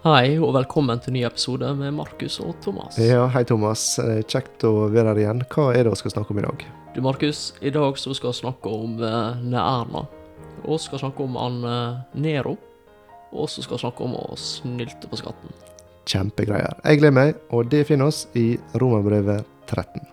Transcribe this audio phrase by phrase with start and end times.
[0.00, 2.96] Hei, og velkommen til ny episode med Markus og Thomas.
[2.96, 3.82] Ja, hei Thomas.
[4.00, 5.42] Eh, Kjekt å være her igjen.
[5.52, 6.64] Hva er det vi skal snakke om i dag?
[6.94, 10.06] Du, Markus, i dag så skal vi snakke om eh, Erna.
[10.62, 12.54] Og vi skal snakke om han eh, Nero.
[13.28, 15.52] Og så skal vi snakke om å snylte på skatten.
[16.08, 16.80] Kjempegreier.
[16.80, 20.08] Jeg gleder meg, og det finner oss i Romerbrevet 13.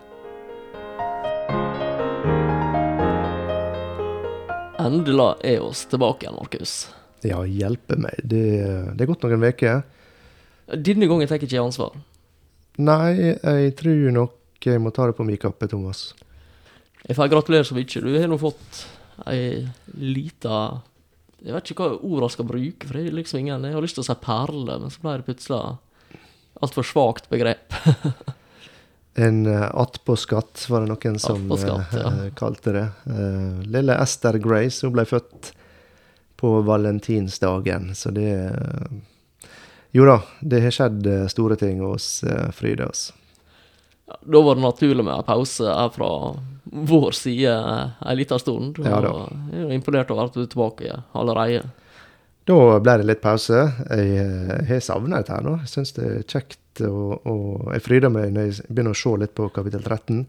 [4.83, 6.79] Endelig er oss tilbake igjen, Markus.
[7.25, 8.19] Ja, hjelpe meg.
[8.21, 8.43] Det,
[8.93, 9.81] det er gått noen uker.
[10.67, 11.95] Denne gangen tar jeg ikke ansvar.
[12.77, 16.11] Nei, jeg tror nok jeg må ta det på min kappe, Thomas.
[17.07, 18.03] Jeg får gratulere så mye.
[18.03, 18.83] Du har nå fått
[19.25, 19.65] ei
[19.97, 20.57] lita
[21.41, 23.97] Jeg vet ikke hva orda skal bruke, for det er liksom ingen Jeg har lyst
[23.97, 25.61] til å si perle, men så ble det plutselig
[26.61, 27.73] altfor svakt begrep.
[29.17, 31.79] En uh, attpåskatt, var det noen som ja.
[31.89, 32.83] uh, kalte det.
[33.09, 35.55] Uh, lille Esther Grace, hun ble født
[36.37, 38.97] på valentinsdagen, så det eh,
[39.95, 42.21] Jo da, det har skjedd eh, store ting hos
[42.53, 42.85] Fryde.
[42.85, 43.13] Altså.
[44.07, 46.11] Ja, Da var det naturlig med en pause her fra
[46.63, 47.53] vår side
[48.05, 48.79] en liten stund.
[48.83, 49.13] Ja da.
[49.51, 51.65] Jeg er imponert over at du er tilbake allerede.
[52.47, 53.65] Da ble det litt pause.
[53.89, 55.57] Jeg eh, har savna dette her nå.
[55.65, 59.15] Jeg syns det er kjekt, og, og jeg fryder meg når jeg begynner å se
[59.19, 60.21] litt på kapittel 13.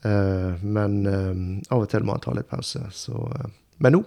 [0.00, 1.32] Uh, men uh,
[1.68, 2.80] av og til må man ta litt pause.
[2.96, 3.48] Så, uh,
[3.84, 4.02] men nå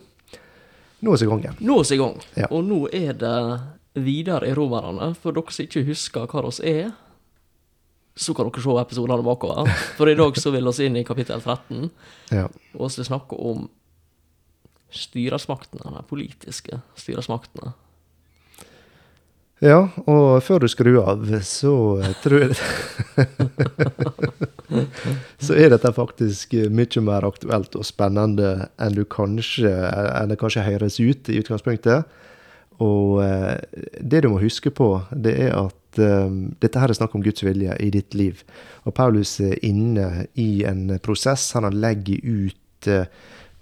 [1.04, 1.58] nå er vi i gang igjen.
[1.68, 2.48] Nå er vi i gang, Ja.
[2.50, 3.62] og nå er det
[4.04, 5.12] videre i Romerne.
[5.20, 6.94] For dere som ikke husker hva oss er,
[8.16, 9.68] så kan dere se episodene bakover.
[9.98, 11.90] For i dag så vil vi inn i kapittel 13,
[12.32, 12.48] Ja.
[12.78, 13.68] og vi snakke om
[14.94, 17.74] styresmaktene, de politiske styresmaktene.
[19.64, 19.80] Ja,
[20.12, 21.74] og før du skrur av, så
[22.24, 22.56] tror jeg
[25.44, 30.66] Så er dette faktisk eh, mye mer aktuelt og spennende enn kanskje enn det kanskje
[30.68, 32.10] høres ut i utgangspunktet.
[32.84, 33.56] Og eh,
[34.02, 36.34] det du må huske på, det er at eh,
[36.64, 38.44] dette her er snakk om Guds vilje i ditt liv.
[38.84, 41.52] Og Paulus er inne i en prosess.
[41.56, 42.92] Han legger ut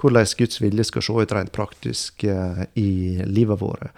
[0.02, 2.92] hvordan Guds vilje skal se ut rent praktisk i
[3.30, 3.92] livet vårt.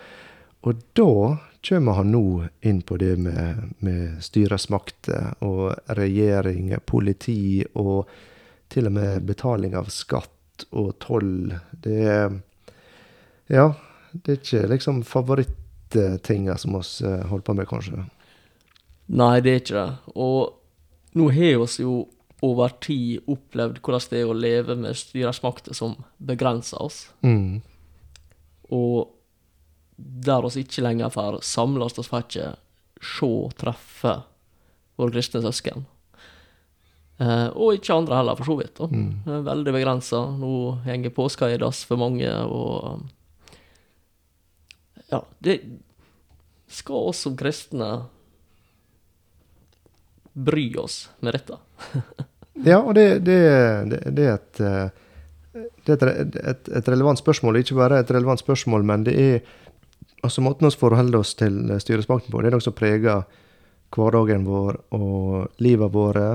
[0.67, 8.09] Og da kommer han nå inn på det med, med styresmakter og regjering, politi og
[8.73, 11.53] til og med betaling av skatt og toll.
[11.71, 12.41] Det er
[13.51, 13.73] Ja,
[14.11, 18.05] det er ikke liksom favorittinga som vi eh, holder på med, kanskje.
[19.11, 20.13] Nei, det er ikke det.
[20.15, 21.97] Og nå har vi jo
[22.43, 27.05] over tid opplevd hvordan det er å leve med styresmakter som begrenser oss.
[27.23, 27.61] Mm.
[28.73, 29.12] Og
[29.95, 32.51] der oss ikke lenger får samles, oss får ikke
[33.03, 34.13] se, treffe
[34.99, 35.85] våre kristne søsken.
[37.21, 38.75] Eh, og ikke andre heller, for så vidt.
[38.77, 38.87] da.
[38.89, 39.11] Mm.
[39.27, 40.23] Er Veldig begrensa.
[40.39, 40.53] Nå
[40.87, 43.01] henger påska i dass for mange, og
[45.11, 45.61] Ja, det
[46.67, 48.05] Skal oss som kristne
[50.33, 51.57] bry oss med dette?
[52.63, 53.39] Ja, og det, det,
[53.89, 54.89] det, det er et eh,
[55.85, 57.57] det er et, et, et relevant spørsmål.
[57.59, 59.41] Ikke bare et relevant spørsmål, men det er
[60.23, 62.41] altså måten vi forholder oss til styresmakten på.
[62.41, 63.23] Det er noe som preger
[63.93, 66.27] hverdagen vår og livet våre.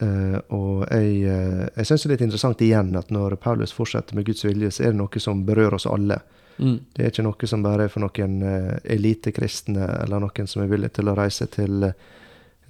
[0.00, 4.16] Uh, og jeg, uh, jeg syns det er litt interessant igjen at når Paulus fortsetter
[4.16, 6.16] med Guds vilje, så er det noe som berører oss alle.
[6.60, 6.78] Mm.
[6.92, 10.72] Det er ikke noe som bare er for noen uh, elitekristne, eller noen som er
[10.72, 12.08] villig til å reise til eh,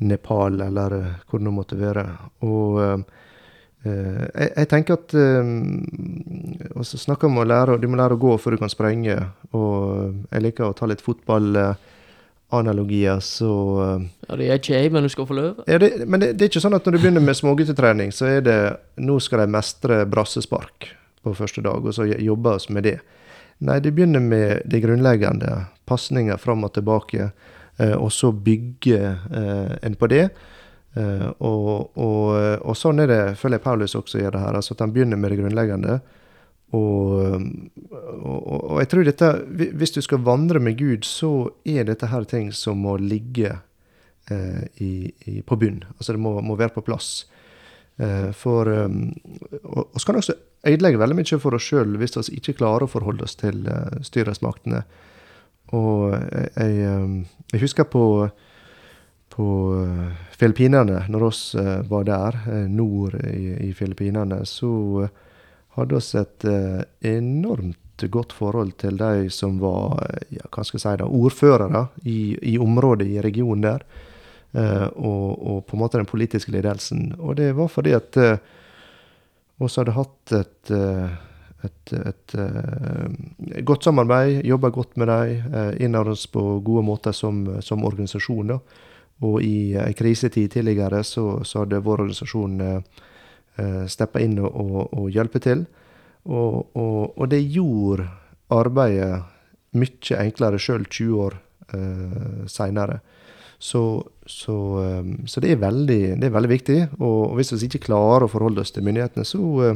[0.06, 2.04] Nepal, eller eh, hvor det måtte være.
[2.46, 2.94] Og eh,
[3.84, 5.44] eh, jeg, jeg tenker at uh,
[6.80, 9.16] også snakker om å lære Du må lære å gå før du kan sprenge.
[9.56, 9.68] Og
[10.30, 15.10] jeg liker å ta litt fotballanalogier, så uh, Ja, det er ikke jeg, men du
[15.12, 15.52] skal få lov.
[15.66, 18.24] ja, det, Men det, det er ikke sånn at når du begynner med småguttetrening, så
[18.36, 18.60] er det
[19.00, 20.78] Nå skal de mestre brassespark
[21.20, 22.98] på første dag, og så jobber vi med det.
[23.60, 25.50] Nei, det begynner med det grunnleggende.
[25.84, 27.28] Pasninger fram og tilbake.
[27.80, 30.28] Eh, og så bygge eh, en på det.
[30.98, 32.24] Eh, og, og,
[32.66, 34.58] og sånn er det, føler jeg Paulus også gjør det her.
[34.58, 36.00] altså At han begynner med det grunnleggende.
[36.70, 37.42] Og,
[37.90, 39.28] og, og jeg tror dette
[39.74, 43.56] Hvis du skal vandre med Gud, så er dette her ting som må ligge
[44.30, 45.82] eh, i, i, på bunn.
[45.98, 47.26] Altså det må, må være på plass.
[47.98, 49.10] Eh, for um,
[49.64, 52.92] Og så kan også ødelegge veldig mye for oss sjøl hvis vi ikke klarer å
[52.92, 54.84] forholde oss til uh, styresmaktene.
[55.76, 58.04] Og jeg, jeg, jeg husker på,
[59.30, 65.08] på uh, Filippinene, når vi uh, var der, uh, nord i, i Filippinene, så
[65.76, 66.46] hadde vi et
[67.12, 70.00] enormt godt forhold til de som var
[70.32, 72.20] ja, hva skal jeg si da, ordførere i,
[72.54, 73.84] i området, i regionen der.
[74.50, 77.12] Og, og på en måte den politiske ledelsen.
[77.20, 78.16] Og det var fordi at
[79.62, 80.72] oss hadde hatt et,
[81.68, 87.44] et, et, eh, godt samarbeid, jobba godt med dem, innad oss på gode måter som,
[87.62, 88.56] som organisasjon.
[88.56, 88.58] da.
[89.26, 94.80] Og i ei krisetid tidligere så, så, hadde vår organisasjon eh, steppa inn og, og,
[94.96, 95.66] og hjulpet til.
[96.24, 98.08] Og, og, og, det gjorde
[98.52, 99.20] arbeidet
[99.76, 101.36] mye enklere sjøl 20 år
[101.76, 103.00] eh, seinere.
[103.60, 103.82] Så,
[104.24, 106.78] så, um, så det, er veldig, det, er veldig, viktig.
[107.04, 109.74] Og hvis vi ikke klarer å forholde oss til myndighetene, så,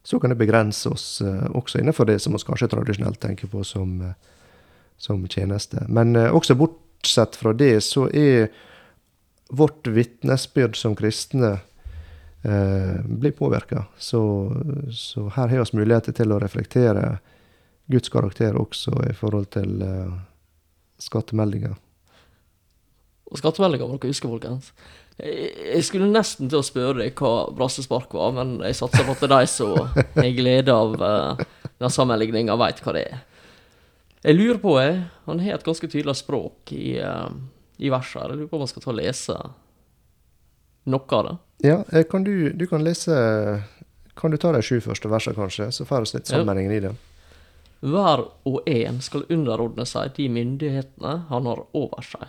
[0.00, 3.92] så kan det begrense oss også innenfor det som vi kanskje tradisjonelt tenker på som,
[4.96, 5.84] som tjeneste.
[5.92, 6.56] Men også
[7.00, 8.50] bortsett fra det, så er
[9.48, 11.58] vårt vitnesbyrd som kristne
[12.44, 13.86] eh, blir påvirka.
[13.98, 14.52] Så,
[14.92, 17.18] så, her har vi muligheter til å reflektere
[17.86, 20.12] Guds karakter også i forhold til eh,
[20.98, 21.74] skattemeldinger.
[23.30, 24.72] Og skattemeldinga må dere huske, folkens.
[25.20, 29.26] Jeg skulle nesten til å spørre deg hva brassespark var, men jeg satser på at
[29.30, 29.74] de som
[30.16, 31.42] har glede av uh,
[31.78, 33.20] den sammenligninga, veit hva det er.
[34.20, 37.30] Jeg lurer på, jeg, han har et ganske tydelig språk i, uh,
[37.80, 38.20] i verset.
[38.26, 39.36] Jeg lurer på om han skal ta og lese
[40.92, 41.36] noe av det.
[41.64, 43.14] Ja, eh, kan du, du kan lese
[44.16, 46.90] Kan du ta de sju første versene, kanskje, så får vi litt sammenhengen i det.
[47.80, 52.26] Hver og en skal underordne seg de myndighetene han har over seg.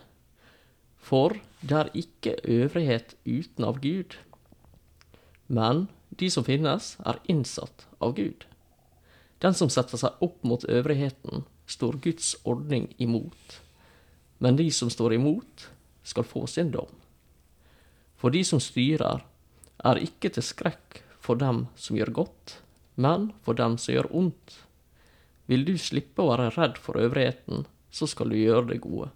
[1.03, 4.15] For det er ikke øvrighet uten av Gud.
[5.51, 8.45] Men de som finnes, er innsatt av Gud.
[9.43, 13.61] Den som setter seg opp mot øvrigheten, står Guds ordning imot.
[14.43, 15.69] Men de som står imot,
[16.03, 16.89] skal få sin dom.
[18.17, 19.23] For de som styrer,
[19.81, 22.57] er ikke til skrekk for dem som gjør godt,
[23.01, 24.57] men for dem som gjør ondt.
[25.49, 29.09] Vil du slippe å være redd for øvrigheten, så skal du gjøre det gode.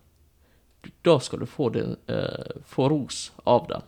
[1.06, 3.86] Da skal du få, din, eh, få ros av den.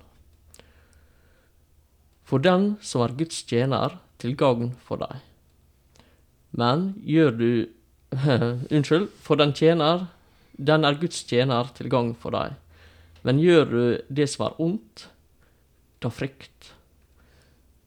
[2.24, 5.22] For den som er Guds tjener, til gagn for deg.
[6.58, 7.50] Men gjør du
[8.72, 10.08] Unnskyld, for den tjener,
[10.52, 12.56] den er Guds tjener til gagn for deg.
[13.28, 15.08] Men gjør du det som er ondt,
[16.00, 16.72] ta frykt.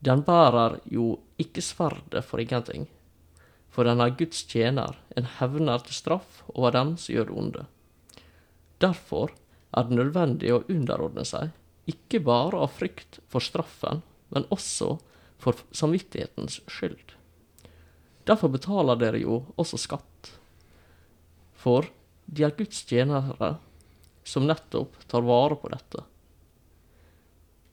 [0.04, 2.86] Den bærer jo ikke sverdet for ingenting,
[3.70, 7.64] for den er Guds tjener, en hevner til straff over dem som gjør det onde.
[8.80, 9.32] Derfor
[9.76, 11.54] er det nødvendig å underordne seg,
[11.88, 14.98] ikke bare av frykt for straffen, men også
[15.40, 17.16] for samvittighetens skyld.
[18.28, 20.09] Derfor betaler dere jo også skatt.
[21.60, 21.88] For
[22.26, 23.56] de er Guds tjenere
[24.24, 26.04] som nettopp tar vare på dette.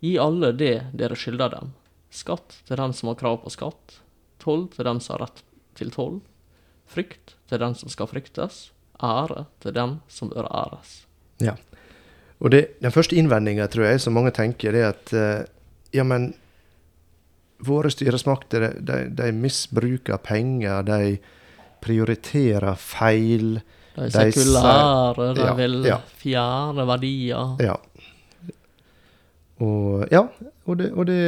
[0.03, 1.73] Gi alle det dere skylder dem.
[2.13, 3.99] Skatt til den som har krav på skatt.
[4.41, 5.43] Toll til dem som har rett
[5.77, 6.19] til toll.
[6.87, 8.67] Frykt til den som skal fryktes.
[9.03, 11.03] Ære til dem som bør æres.
[11.43, 11.55] Ja.
[12.37, 15.45] Og det, den første innvendinga, tror jeg, som mange tenker, er at uh,
[15.93, 16.31] ja, men
[17.65, 21.17] våre styresmakter, de, de misbruker penger, de
[21.81, 23.57] prioriterer feil.
[23.97, 25.97] De sekulære, de, ja, vil ja.
[26.21, 27.55] fjerne verdier.
[27.65, 27.77] Ja.
[29.63, 30.27] Og ja,
[30.67, 31.21] og det, og det,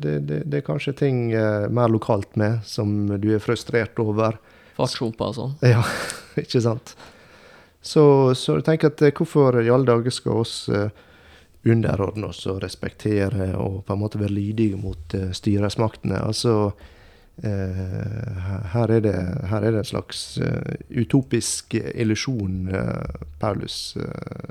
[0.00, 4.38] det, det er kanskje ting eh, mer lokalt med som du er frustrert over.
[4.78, 5.56] Fartshumper og sånn.
[5.66, 5.82] Ja,
[6.42, 6.94] ikke sant.
[7.84, 8.02] Så,
[8.38, 10.88] så jeg tenker at eh, hvorfor i alle dager skal oss eh,
[11.68, 16.22] underordne oss og respektere og på en måte være lydige mot styresmaktene?
[16.24, 16.70] Altså
[17.42, 19.14] her, er det,
[19.50, 22.66] her er det en slags uh, utopisk illusjon
[23.38, 23.96] Paulus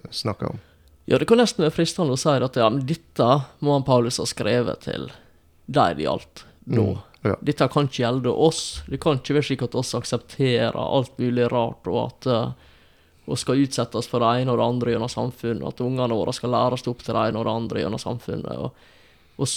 [0.09, 0.61] snakker om.
[1.07, 3.27] Ja, det kan nesten være fristende å si at ja, dette
[3.63, 5.09] må han Paulus ha skrevet til
[5.67, 6.83] der det gjaldt nå.
[6.83, 7.35] Mm, ja.
[7.47, 8.63] Dette kan ikke gjelde oss.
[8.87, 12.67] Det kan ikke være slik at oss aksepterer alt mulig rart, og at uh,
[13.27, 16.53] vi skal utsettes for det ene og det andre gjennom samfunnet, at ungene våre skal
[16.55, 18.61] læres opp til det ene og det andre gjennom samfunnet.
[18.63, 18.69] Og,
[19.39, 19.55] og,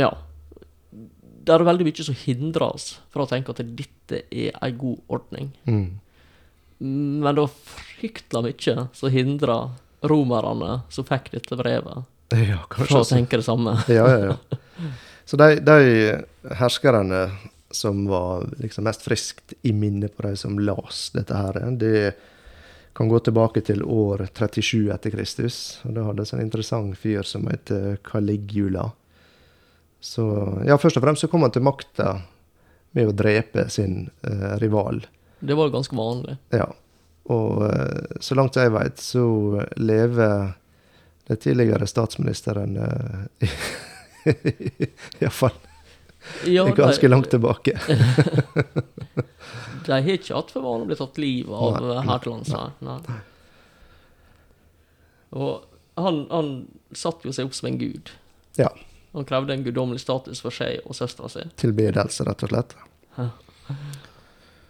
[0.00, 0.12] ja.
[1.48, 4.98] Det er veldig mye som hindrer oss fra å tenke at dette er en god
[5.16, 5.46] ordning.
[5.64, 5.86] Mm.
[6.78, 9.58] Men det var fryktelig mye som hindra
[10.12, 12.04] romerne som fikk dette brevet,
[12.36, 13.78] ja, fra å tenke det samme.
[13.88, 14.90] ja, ja, ja.
[15.28, 17.24] Så de, de herskerne
[17.70, 22.12] som var liksom mest friskt i minnet på de som las dette her, det
[22.96, 25.58] kan gå tilbake til år 37 etter Kristus.
[25.86, 28.88] Og da hadde en interessant fyr som heter Caligula.
[30.00, 30.24] Så
[30.66, 32.20] ja, først og fremst så kom han til makta
[32.96, 35.02] med å drepe sin eh, rival.
[35.40, 36.38] Det var ganske vanlig.
[36.54, 36.70] Ja.
[37.28, 39.26] Og eh, så langt jeg veit, så
[39.76, 40.54] lever
[41.28, 43.56] den tidligere statsministeren eh,
[45.20, 45.56] Iallfall
[46.44, 47.80] ja, ganske de, langt tilbake.
[49.86, 52.52] de har ikke hatt for vane å bli tatt livet av nei, her til lands.
[52.52, 52.70] Nei.
[52.84, 53.18] nei.
[55.38, 55.52] Og
[55.98, 56.52] han, han
[56.96, 58.12] satte jo seg opp som en gud.
[58.58, 58.70] Ja.
[59.18, 61.42] Han krevde en guddommelig status for seg og søstera si.
[61.58, 62.76] Tilbedelse, rett og slett.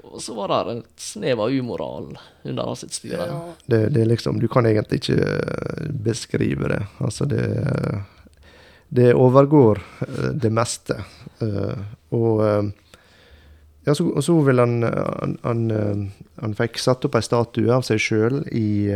[0.09, 2.15] Og så var det et snev av umoral
[2.49, 3.27] under hans sitt styre.
[3.69, 6.81] Det, det er liksom, Du kan egentlig ikke eh, beskrive det.
[7.05, 7.43] Altså, det
[8.89, 10.97] Det overgår eh, det meste.
[11.45, 11.77] Eh,
[12.17, 12.41] Og
[13.85, 17.85] ja, så, og så vil han han, han, han fikk satt opp ei statue av
[17.85, 18.89] seg sjøl i,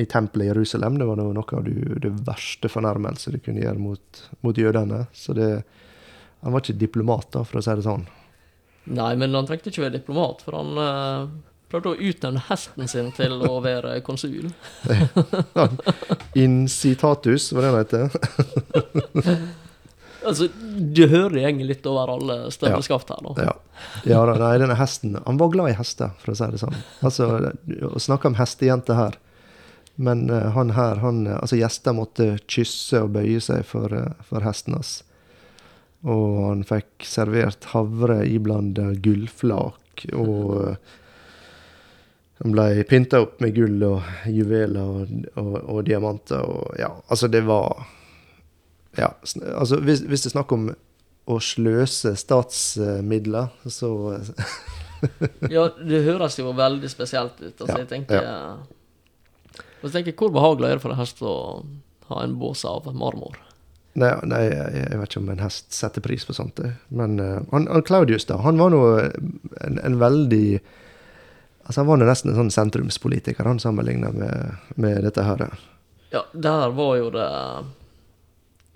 [0.00, 0.98] i tempelet i Jerusalem.
[0.98, 5.04] Det var noe av det, verste fornærmelse du kunne gjøre mot, mot jødene.
[5.12, 5.50] Så det,
[6.40, 8.08] han var ikke diplomat, da, for å si det sånn.
[8.90, 11.30] Nei, men han trengte ikke være diplomat, for han eh,
[11.70, 14.50] prøvde å utnevne hesten sin til å være konsul.
[16.46, 19.40] Incitatus, var det han heter.
[20.20, 23.46] Altså, du hører det gjenger litt over alle støvleskaft her, da.
[23.46, 23.54] Ja.
[24.12, 26.76] ja nei, denne hesten Han var glad i hester, for å si det sånn.
[27.00, 27.28] Altså,
[27.88, 29.16] Å snakke om hestejente her.
[30.00, 34.24] Men eh, han her, han eh, Altså, gjester måtte kysse og bøye seg for, eh,
[34.24, 34.94] for hesten hans.
[36.08, 40.78] Og han fikk servert havre iblanda gullflak, og
[42.40, 47.28] han ble pynta opp med gull og juveler og, og, og diamanter og Ja, altså,
[47.28, 47.84] det var
[48.96, 49.10] Ja,
[49.52, 50.70] altså, hvis, hvis det er snakk om
[51.28, 53.92] å sløse statsmidler, så
[55.52, 57.52] Ja, det høres jo veldig spesielt ut.
[57.52, 58.24] Altså, Ja, jeg tenker
[59.80, 61.36] Og så tenker jeg, Hvor behagelig er det for en hest å
[62.10, 63.38] ha en bås av marmor?
[63.98, 66.60] Nei, nei jeg, vet ikke om en hest setter pris på sånt.
[66.94, 70.60] Men uh, han, han Claudius, da, han var nå en, en veldig
[71.70, 75.44] Altså Han var nå nesten en sånn sentrumspolitiker, han sammenligna med, med dette her.
[76.10, 77.26] Ja, der var jo det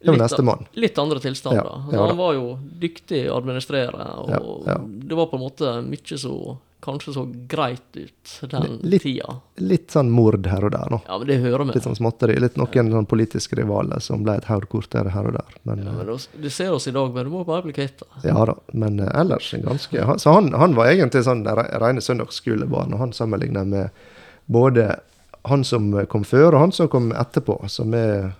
[0.04, 1.64] litt, litt andre tilstander.
[1.64, 2.44] Ja, Altså, han var jo
[2.78, 4.76] dyktig å administrere, og Ja, ja.
[4.84, 6.36] det var på en måte mye så
[6.84, 9.38] kanskje så greit ut den Litt- tida.
[9.64, 11.00] Litt sånn mord her og der, nå.
[11.08, 11.74] Ja, men det hører med.
[11.78, 12.36] Litt sånn småtteri.
[12.40, 15.56] Litt noen sånn politiske rivaler som ble et haug kortere her og der.
[15.64, 17.98] Men, Ja, men det- Du ser oss i dag, men du må bare bli kvitt
[17.98, 18.08] det.
[18.24, 18.54] eh, ja da.
[18.72, 22.92] Men eh, ellers en ganske han, Så han, han var egentlig sånn re, rene søndagsskolebarn,
[22.92, 23.90] og han sammenligna med
[24.50, 25.00] både
[25.46, 27.68] han som kom før, og han som kom etterpå.
[27.70, 28.34] Som er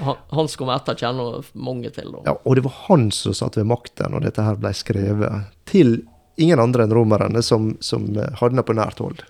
[0.00, 2.12] Han, han som kom etter, kjenner mange til.
[2.12, 2.18] Da.
[2.26, 5.46] Ja, og det var han som satt ved makten når dette her ble skrevet.
[5.66, 6.04] Til
[6.40, 9.20] ingen andre enn romerne, som, som eh, hadde det på nært hold.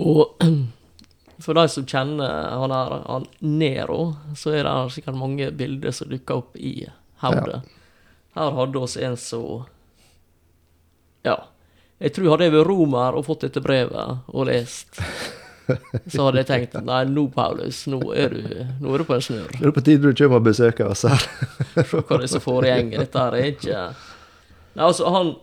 [0.00, 0.42] Og
[1.44, 6.10] for de som kjenner han her, han Nero, så er det sikkert mange bilder som
[6.10, 6.86] dukker opp i
[7.22, 7.62] hodet.
[8.36, 9.66] Her hadde oss en som
[11.26, 11.38] Ja.
[12.02, 14.96] Jeg tror hadde jeg vært romer og fått dette brevet og lest,
[16.10, 18.48] så hadde jeg tenkt Nei, nå, Paulus, nå er du,
[18.82, 19.52] nå er du på en snurr.
[19.54, 21.22] Det er på tide du kommer og besøker oss her.
[21.76, 22.90] Se hva det er som foregår.
[23.04, 23.84] Dette her er ikke
[24.72, 25.34] Nei, altså, han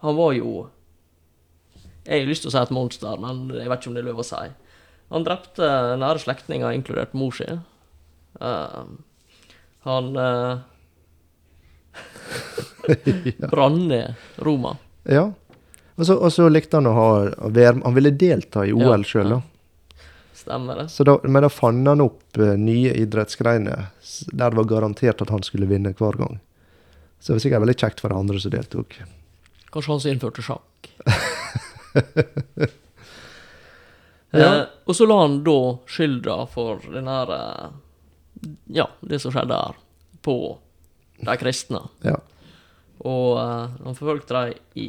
[0.00, 0.68] Han var jo
[2.06, 4.08] Jeg har lyst til å si et monster, men jeg vet ikke om det er
[4.08, 4.40] lov å si.
[5.10, 5.66] Han drepte
[6.00, 7.46] nære slektninger, inkludert mor si.
[8.40, 8.86] Uh,
[9.84, 10.58] han uh,
[13.50, 14.76] brant ned Roma.
[15.04, 15.28] Ja.
[16.00, 17.08] Og så, og så likte han å ha
[17.84, 19.40] Han ville delta i OL Ja, sjøl, da.
[20.40, 20.88] Stemmer det?
[20.88, 21.18] Så da.
[21.28, 23.90] Men da fant han opp uh, nye idrettsgreiner
[24.32, 26.40] der det var garantert at han skulle vinne hver gang.
[27.20, 29.02] Så det var sikkert veldig kjekt for de andre som deltok.
[29.70, 30.90] Kanskje han som innførte sjakk.
[34.32, 34.60] Ja.
[34.60, 35.56] eh, og så la han da
[35.90, 37.70] skylda for den her eh,
[38.70, 39.74] Ja, det som skjedde her,
[40.22, 40.36] på
[41.18, 41.80] de kristne.
[42.06, 42.14] Ja.
[43.02, 44.86] Og eh, han forfølgte dem i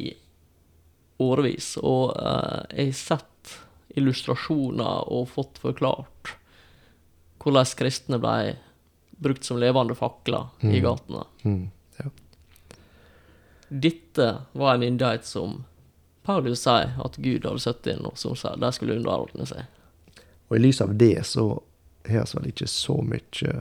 [1.22, 1.72] årevis.
[1.82, 3.56] Og eh, jeg har sett
[3.98, 6.36] illustrasjoner og fått forklart
[7.42, 8.54] hvordan kristne ble
[9.22, 10.82] brukt som levende fakler i Mm.
[10.86, 11.24] gatene.
[11.42, 11.64] Mm.
[13.72, 15.62] Dette var en myndighet som
[16.22, 19.64] Paulus sier at Gud hadde satt inn, og som sier de skulle underordne seg.
[20.48, 21.46] Og i lys av det så
[22.06, 23.54] har vi vel ikke så mye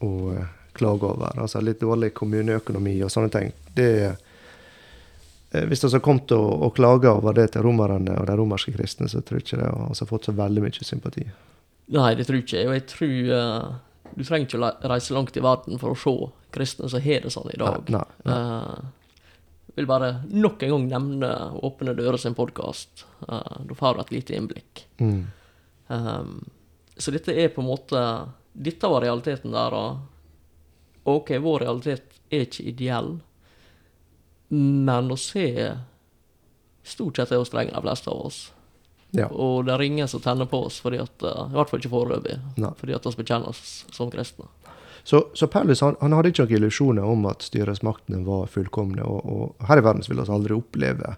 [0.00, 1.36] å eh, klage over.
[1.36, 3.52] Altså litt dårlig kommuneøkonomi og sånne ting.
[3.76, 8.36] Det eh, Hvis vi har kommet og, og klaga over det til romerne og de
[8.38, 11.26] romerske kristne, så tror jeg ikke det har altså, fått så veldig mye sympati.
[11.90, 12.66] Nei, det tror jeg ikke.
[12.70, 13.72] Og jeg tror uh,
[14.14, 17.32] du trenger ikke å reise langt i verden for å se kristne som har det
[17.34, 17.90] sånn i dag.
[17.92, 18.38] Nei, nei.
[18.38, 18.88] Eh,
[19.76, 21.30] vil bare nok en gang nevne
[21.62, 23.04] Åpne dører sin podkast.
[23.26, 24.86] da får du et lite innblikk.
[24.98, 25.26] Mm.
[25.86, 26.50] Um,
[26.96, 28.00] så dette er på en måte
[28.52, 29.74] Dette var realiteten der.
[29.74, 33.14] Og OK, vår realitet er ikke ideell,
[34.50, 35.46] men å se
[36.90, 38.38] Stort sett er oss strenge, de fleste av oss.
[39.14, 39.26] Ja.
[39.28, 41.92] Og det er ingen som tenner på oss, fordi at, uh, i hvert fall ikke
[41.92, 42.38] foreløpig,
[42.80, 44.48] fordi at vi bekjenner oss som kristne.
[45.10, 49.02] Så, så Palace han, han hadde ikke noen illusjoner om at styresmaktene var fullkomne.
[49.02, 51.16] Og, og her i verden vil vi aldri oppleve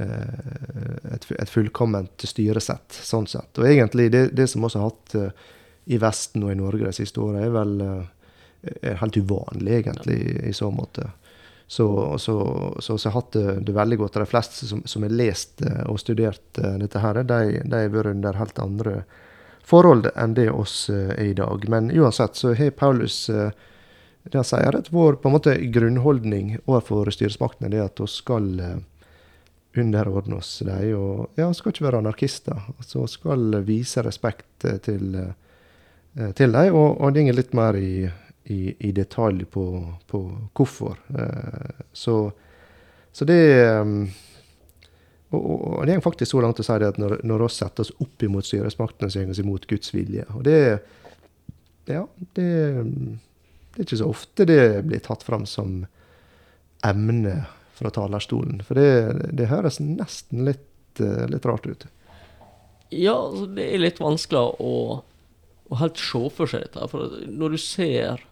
[0.00, 3.60] eh, et, et fullkomment styresett, sånn sett.
[3.60, 5.44] Og egentlig det, det som også har hatt eh,
[5.92, 10.18] i Vesten og i Norge de siste åra, er vel eh, er helt uvanlig, egentlig,
[10.48, 11.10] i så måte.
[11.66, 11.86] Så,
[12.18, 12.38] så,
[12.78, 14.16] så, jeg har hatt det, det veldig godt.
[14.16, 18.40] De fleste som, har lest eh, og studert eh, dette, her, de har vært under
[18.40, 18.96] helt andre
[19.64, 21.68] forhold enn det oss eh, er i dag.
[21.68, 23.50] Men uansett så har Paulus eh,
[24.24, 28.50] det han sier, at vår på en måte grunnholdning overfor styresmaktene er at vi skal
[28.60, 28.76] eh,
[29.80, 30.92] underordne oss dem.
[30.96, 32.68] Og ja, skal ikke være anarkister.
[32.76, 35.16] Altså skal vise respekt til,
[36.38, 38.06] til dem, og, og går litt mer i,
[38.54, 39.64] i, i detalj på,
[40.06, 40.20] på
[40.54, 41.00] hvorfor.
[41.92, 42.16] Så,
[43.12, 43.40] så det
[45.34, 47.50] og, og, og det er faktisk så langt å si det at når, når vi
[47.56, 50.26] setter oss opp imot styresmaktene, så går vi imot Guds vilje.
[50.34, 50.60] Og det
[51.84, 52.48] Ja, det,
[53.74, 55.82] det er ikke så ofte det blir tatt fram som
[56.84, 57.42] emne
[57.74, 58.62] fra talerstolen.
[58.64, 61.86] For det, det høres nesten litt, eh, litt rart ut.
[62.94, 66.86] Ja, altså, det er litt vanskelig å, å helt se for seg dette.
[66.92, 68.30] For når du ser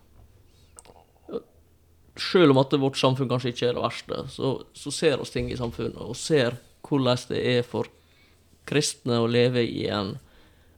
[2.21, 5.47] Selv om at vårt samfunn kanskje ikke er det verste, så, så ser oss ting
[5.49, 7.90] i samfunnet, og ser hvordan det er for
[8.68, 10.16] kristne å leve i en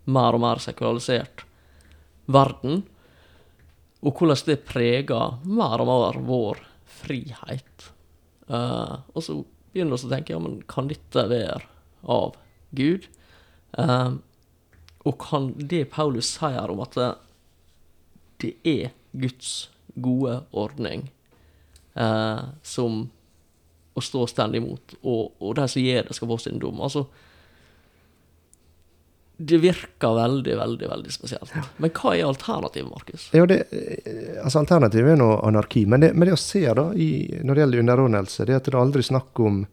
[0.05, 1.45] mer og mer sekulalisert
[2.27, 2.83] verden,
[4.05, 6.61] og hvordan det preger mer og mer vår
[7.05, 7.91] frihet.
[8.49, 9.39] Uh, og så
[9.73, 11.65] begynner vi å tenke ja, men kan dette være
[12.13, 12.37] av
[12.77, 13.09] Gud?
[13.77, 14.21] Uh,
[15.05, 16.99] og kan det Paulus sier om at
[18.41, 21.09] det er Guds gode ordning
[21.97, 23.07] uh, som
[23.95, 26.81] å stå stendig imot, og, og de som gjør det, skal få sin dom.
[26.83, 27.05] Altså,
[29.37, 31.55] det virker veldig, veldig veldig spesielt.
[31.83, 33.29] Men hva er alternativet, Markus?
[33.35, 35.85] Ja, det, eh, altså Alternativet er nå anarki.
[35.91, 38.69] Men det, men det å se da, i, når det gjelder underordnelse, det er at
[38.69, 39.65] det er aldri snakk om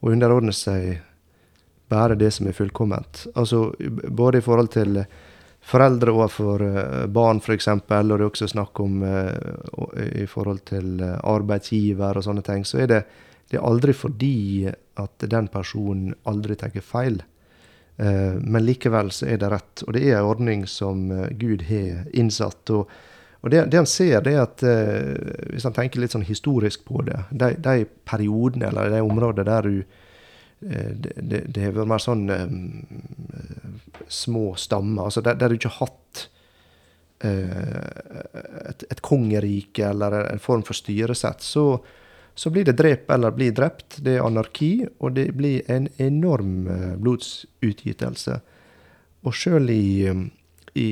[0.00, 1.00] å underordne seg
[1.90, 3.24] bare det som er fullkomment.
[3.40, 5.00] Altså både i forhold til
[5.70, 11.00] foreldre overfor eh, barn, f.eks., og det er også snakk om uh, i forhold til
[11.00, 13.02] arbeidsgiver og sånne ting, så er det,
[13.50, 17.18] det er aldri fordi at den personen aldri tar feil.
[18.00, 19.82] Uh, men likevel så er det rett.
[19.86, 22.70] Og det er en ordning som uh, Gud har innsatt.
[22.70, 22.92] Og,
[23.40, 27.00] og det, det han ser, det er at hvis han tenker litt sånn historisk på
[27.06, 29.78] det, de, de periodene eller de områdene der du
[30.60, 32.26] det, det, har vært mer sånn
[34.12, 35.06] små stammer.
[35.06, 36.26] Altså der, der du ikke har hatt
[37.24, 41.64] et, et kongerike eller en form for styresett, så,
[42.40, 43.98] så blir det drep eller blir drept.
[44.00, 48.38] Det er anarki, og det blir en enorm uh, blodsutgytelse.
[49.28, 50.08] Og sjøl i,
[50.72, 50.88] i,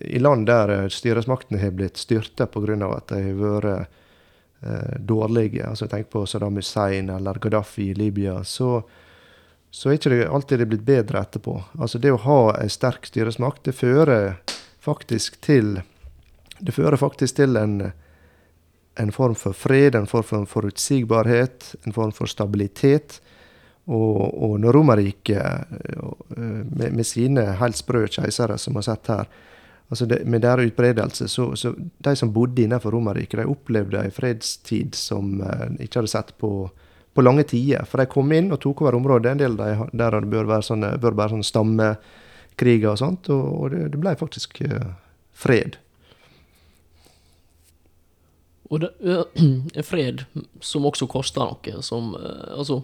[0.00, 2.78] i, land der styresmaktene har blitt styrta pga.
[2.88, 3.66] at de har vært
[4.64, 8.80] eh, dårlige, altså tenk på Saddam Hussein eller Gaddafi i Libya, så
[9.70, 11.58] så er ikke det alltid det blitt bedre etterpå.
[11.78, 14.38] Altså det å ha en sterk styresmakt, det fører
[14.80, 15.82] faktisk til
[16.58, 17.92] Det fører faktisk til en,
[18.98, 23.20] en form for fred, en form for forutsigbarhet, en form for stabilitet.
[23.88, 25.70] Og, og når Romerriket,
[26.36, 29.30] med, med, sine helt sprø keisere, som vi har sett her,
[29.88, 34.12] altså det, med deres utbredelse, så, så de som bodde innenfor Romerriket, de opplevde en
[34.12, 36.68] fredstid som uh, ikke hadde sett på
[37.18, 37.82] på lange tider.
[37.88, 39.32] For de kom inn og tok over området.
[39.32, 43.30] En del der, det bør være sånne, bør være sånne stammekriger og sånt.
[43.34, 44.92] Og, og det, det, ble faktisk uh,
[45.34, 45.80] fred.
[48.68, 48.90] Og det
[49.78, 50.24] er fred
[50.60, 52.82] som også koster noe, som uh, Altså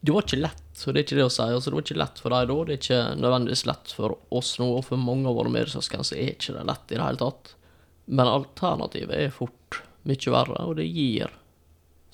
[0.00, 1.46] Det var ikke lett, så det er ikke det å si.
[1.46, 2.58] Altså, det var ikke lett for dem da.
[2.66, 6.18] Det er ikke nødvendigvis lett for oss nå, og for mange av våre medsøsken så
[6.18, 7.56] er ikke det lett i det hele tatt.
[8.06, 11.32] Men alternativet er fort mye verre, og det gir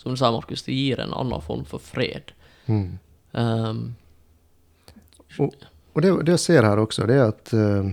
[0.02, 2.32] som du sier, Markus, det gir en annen form for fred.
[2.66, 2.98] Mm.
[3.32, 3.82] Um,
[5.38, 5.54] og,
[5.92, 7.92] og det, det, jeg ser her også, det er at uh,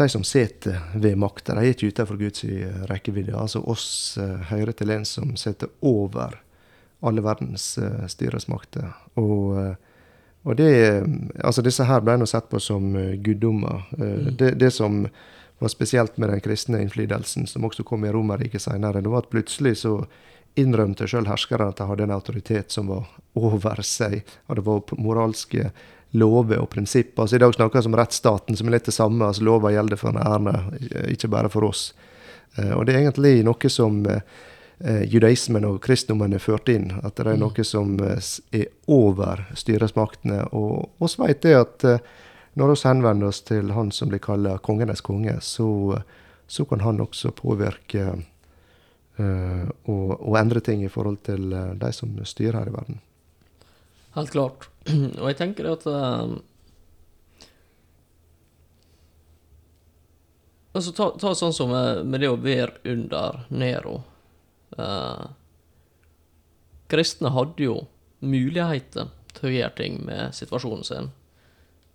[0.00, 2.44] de som sitter ved makta, de er ikke utenfor Guds
[2.90, 3.36] rekkevidde.
[3.36, 6.38] Altså oss uh, hører til en som sitter over
[7.04, 8.88] alle verdens uh, styresmakter.
[9.20, 9.74] Og, uh,
[10.48, 10.70] og det,
[11.44, 13.84] altså disse her ble nå sett på som guddommer.
[13.98, 14.30] Mm.
[14.40, 15.02] Det, det, som
[15.60, 19.32] var spesielt med den kristne innflytelsen som også kom i Romerriket senere, det var at
[19.32, 19.98] plutselig så
[20.58, 24.22] innrømte sjøl herskerne at de hadde en autoritet som var over seg.
[24.48, 25.68] Og det var moralske
[26.10, 27.22] lover og prinsipper.
[27.22, 29.26] Altså I dag snakker vi om rettsstaten, som er litt det samme.
[29.26, 30.54] altså Lover gjelder for ærene,
[31.12, 31.90] ikke bare for oss.
[32.56, 36.90] Eh, og det er egentlig noe som eh, judaismen og kristendommen er ført inn.
[37.02, 37.44] At det er mm.
[37.44, 40.42] noe som eh, er over styresmaktene.
[40.56, 41.86] Og vi vet det at
[42.58, 46.00] når vi henvender oss til han som blir kalt kongenes konge, så,
[46.50, 48.08] så, kan han også påvirke
[49.20, 52.98] og, og, endre ting i forhold til de som styrer her i verden.
[54.16, 54.68] Helt klart.
[55.20, 56.40] Og jeg tenker at um,
[60.70, 63.96] Altså, ta, ta sånn som med, med det å være under Nero.
[64.78, 65.32] Uh,
[66.90, 67.74] kristne hadde jo
[68.22, 71.10] muligheter til å gjøre ting med situasjonen sin.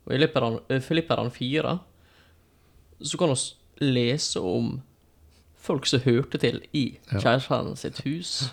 [0.05, 1.77] Og i eh, 4
[3.01, 4.81] så kan vi lese om
[5.65, 7.19] folk som hørte til i Ja.
[7.19, 8.51] keiseren sitt hus.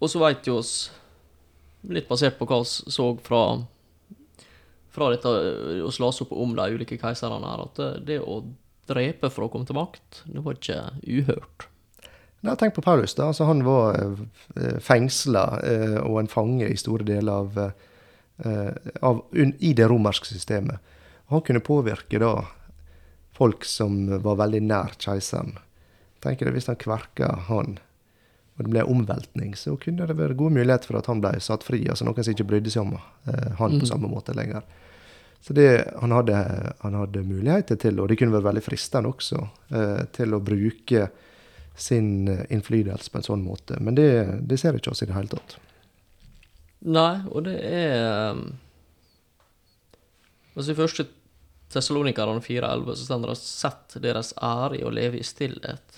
[0.00, 0.90] Og så veit jo oss,
[1.92, 3.44] litt basert på hva vi så fra
[4.94, 5.30] fra dette
[5.82, 8.44] å slåss opp om de ulike keiserne her, at det, det å
[8.86, 11.68] drepe for å komme til makt, det var ikke uhørt.
[12.44, 13.14] Nei, tenk på Paulus.
[13.16, 17.58] da, altså Han var eh, fengsla eh, og en fange i store deler av,
[18.44, 20.92] eh, av i det romerske systemet.
[21.32, 22.34] Han kunne påvirke da
[23.34, 25.56] folk som var veldig nær keiseren.
[26.22, 27.78] Tenk deg hvis han kverka han,
[28.54, 31.66] og det ble omveltning, så kunne det være gode muligheter for at han ble satt
[31.66, 31.80] fri.
[31.90, 34.62] altså Noen som ikke brydde seg om eh, han på samme måte lenger.
[35.44, 35.68] Så det,
[36.00, 36.38] han, hadde,
[36.80, 39.42] han hadde muligheter til, og det kunne vært veldig fristende også,
[39.74, 41.08] eh, til å bruke
[41.74, 43.80] sin innflytelse på en sånn måte.
[43.82, 44.08] Men det,
[44.46, 45.58] det ser ikke oss i det hele tatt.
[46.84, 48.46] Nei, og det er um,
[50.54, 51.06] Altså I første
[51.72, 55.93] Tessalonikerne 4.11 så står det sett deres ære i å leve i stillhet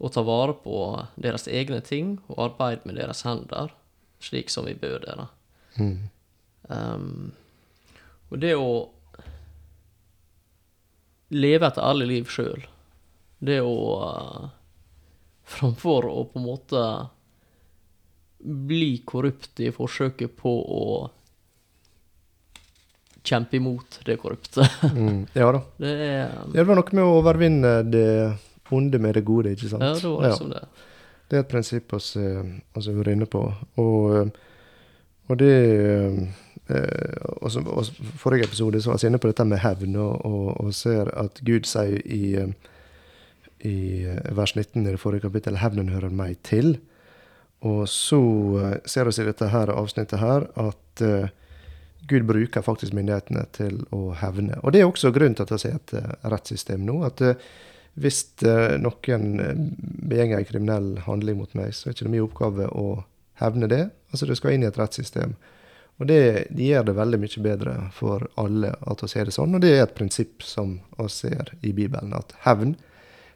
[0.00, 0.76] og ta vare på
[1.20, 3.74] deres egne ting og arbeid med deres hender,
[4.20, 5.26] slik som vi bør dere.
[5.76, 5.98] Mm.
[6.70, 7.32] Um,
[8.30, 8.70] og det å
[11.36, 12.64] leve et ærlig liv sjøl,
[13.40, 14.48] det å uh,
[15.50, 16.80] Framfor å på en måte
[18.38, 20.84] bli korrupt i forsøket på å
[23.26, 24.62] kjempe imot det korrupte.
[24.94, 25.26] Mm.
[25.34, 25.64] Ja da.
[25.82, 28.06] Det er det var noe med å overvinne det
[28.76, 29.84] onde med det gode, ikke sant?
[29.84, 30.64] Ja, det var liksom det.
[31.30, 32.24] Det er et prinsipp vi
[32.74, 33.44] har vært inne på.
[33.78, 34.30] Og, eh,
[35.30, 35.54] og det
[36.70, 37.62] eh, også,
[38.18, 41.42] Forrige episode så var vi inne på dette med hevn, og, og, og ser at
[41.46, 42.70] Gud sier i, eh,
[43.66, 43.76] i
[44.10, 46.78] eh, vers 19 i det forrige kapittel 'Hevnen hører meg til'.
[47.60, 48.20] Og så
[48.60, 51.28] eh, ser vi i dette her avsnittet her at eh,
[52.08, 54.56] Gud bruker faktisk myndighetene til å hevne.
[54.64, 57.02] Og det er også grunnen til at vi har et eh, rettssystem nå.
[57.06, 57.50] at eh,
[57.98, 62.26] hvis eh, noen begjenger begår en kriminell handling mot meg, så er ikke det min
[62.26, 63.02] oppgave å
[63.40, 63.88] hevne det.
[64.12, 65.34] Altså Det skal inn i et rettssystem.
[66.00, 69.56] Og det, det gjør det veldig mye bedre for alle at vi ser det sånn,
[69.56, 72.14] og det er et prinsipp som vi ser i Bibelen.
[72.16, 72.72] At hevn,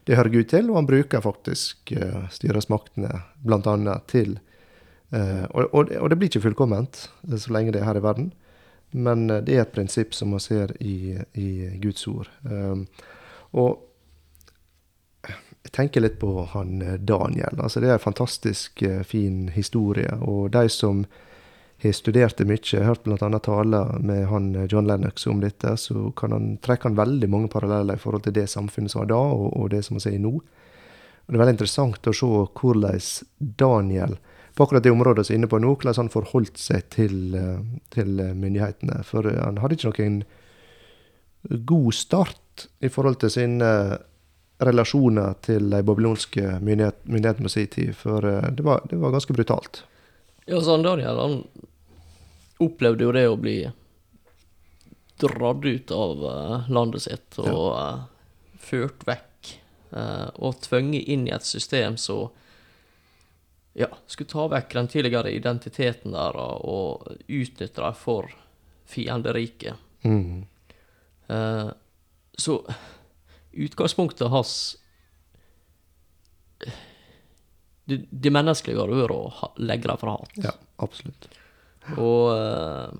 [0.09, 3.99] det hører Gud til, og han bruker faktisk uh, styresmaktene bl.a.
[4.09, 4.35] til
[5.13, 8.03] eh, og, og, og det blir ikke fullkomment eh, så lenge det er her i
[8.05, 8.31] verden,
[8.93, 11.49] men eh, det er et prinsipp som vi ser i, i
[11.81, 12.29] Guds ord.
[13.57, 13.69] Og
[15.65, 17.57] jeg tenker litt på han eh, Daniel.
[17.57, 20.11] altså Det er en fantastisk eh, fin historie.
[20.21, 21.05] Og de som
[21.81, 23.39] har studert det mye, jeg har hørt bl.a.
[23.41, 27.49] taler med han eh, John Lennox om dette, så kan han trekke han veldig mange
[27.49, 30.21] paralleller i forhold til det samfunnet som var da, og, og det som vi ser
[30.21, 30.35] nå.
[30.37, 33.03] Og Det er veldig interessant å se hvordan
[33.57, 34.17] Daniel
[34.55, 37.33] på akkurat det området som er inne på nå, hvordan han forholdt seg til,
[37.91, 39.01] til myndighetene.
[39.03, 40.19] For han hadde ikke noen
[41.65, 43.71] god start i forhold til sine
[44.57, 49.11] relasjoner til de babylonske myndighet, myndighetene på sin tid, for eh, det var, det var
[49.11, 49.83] ganske brutalt.
[50.45, 51.41] Ja, så Daniel, han
[52.63, 53.57] opplevde jo det å bli
[55.19, 58.01] dratt ut av eh, landet sitt og eh,
[58.59, 59.21] ført vekk.
[59.95, 62.33] og tvunget inn i et system som
[63.77, 68.33] ja, skulle ta vekk den tidligere identiteten der og utnytte dem for
[68.89, 69.77] fienderiket.
[70.03, 70.43] Mm.
[72.35, 72.57] Så
[73.55, 74.55] utgangspunktet hans
[77.85, 80.37] det, det menneskelige har vært å legge det fra hat.
[80.41, 81.27] Ja, absolutt.
[82.01, 82.95] Og eh,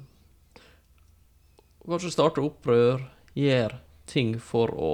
[1.87, 3.01] kanskje starte opprør,
[3.35, 4.93] gjøre ting for å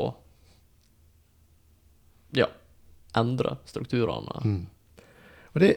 [2.38, 2.48] ja,
[3.20, 4.44] endre strukturene.
[4.46, 4.62] Mm.
[5.52, 5.74] Og det,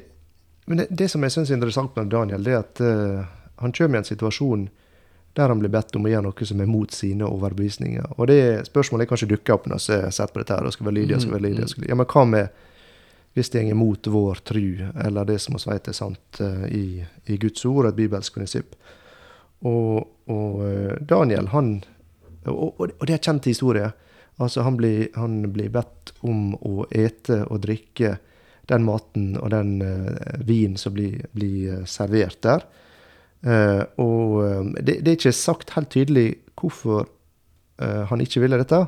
[0.71, 3.25] men det, det som jeg syns er interessant med Daniel, det er at uh,
[3.59, 4.69] han kommer i en situasjon
[5.35, 8.13] der han blir bedt om å gjøre noe som er mot sine overbevisninger.
[8.19, 10.87] Og det spørsmålet kanskje dukker opp når jeg har sett på dette her, og skal
[10.87, 11.63] være lydig, det skal være lydig.
[11.65, 12.49] og skal- Ja, men hva med
[13.35, 17.07] hvis det går mot vår tru, eller det som vi vet er sant eh, i,
[17.27, 18.77] i Guds ord, et bibelsk prinsipp?
[19.67, 21.83] Og, og eh, Daniel, han
[22.47, 23.91] og, og, det er en kjent historie.
[24.37, 28.19] Altså, han blir, han blir bedt om å ete og drikke
[28.69, 32.65] den maten og den uh, vinen som blir, blir servert der.
[33.45, 38.61] Eh, og eh, det, det er ikke sagt helt tydelig hvorfor eh, han ikke ville
[38.61, 38.85] dette.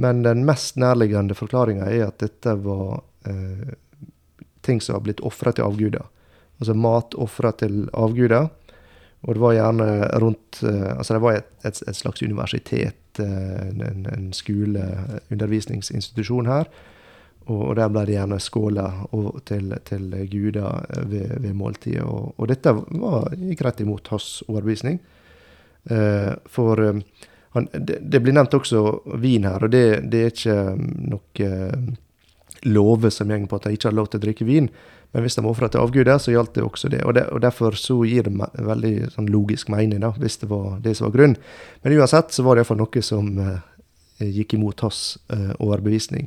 [0.00, 3.04] Men den mest nærliggende forklaringa er at dette var
[4.66, 6.02] ting som har blitt ofra til avguder.
[6.58, 8.50] Altså mat ofra til avguder.
[9.24, 9.86] Og det var gjerne
[10.20, 14.82] rundt Altså det var et, et, et slags universitet et, en, en skole,
[15.30, 16.68] undervisningsinstitusjon her.
[17.44, 18.86] Og, og der ble det gjerne skåla
[19.44, 22.06] til, til guder ved, ved måltidet.
[22.06, 24.98] Og, og dette var, gikk rett imot hans overbevisning.
[25.90, 27.02] Eh, for eh,
[27.54, 28.80] han, det, det blir nevnt også
[29.20, 30.56] vin her, og det, det er ikke
[31.12, 31.92] noe eh,
[32.64, 34.70] lover som går på at de ikke har lov til å drikke vin.
[35.14, 37.04] Men hvis de ofra til avguder, så gjaldt det også det.
[37.06, 38.32] Og, det, og derfor så gir det
[38.66, 41.36] veldig sånn logisk mening, da, hvis det var det som var grunn.
[41.84, 43.60] Men uansett så var det iallfall noe som eh,
[44.40, 46.26] gikk imot hans eh, overbevisning.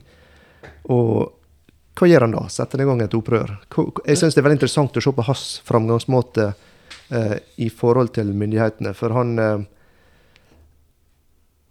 [0.94, 1.34] Og
[1.98, 2.44] hva gjør han da?
[2.54, 3.56] Setter han i gang et opprør?
[4.06, 6.52] Jeg syns det er veldig interessant å se på hans framgangsmåte
[7.10, 8.94] eh, i forhold til myndighetene.
[8.98, 9.66] For han eh,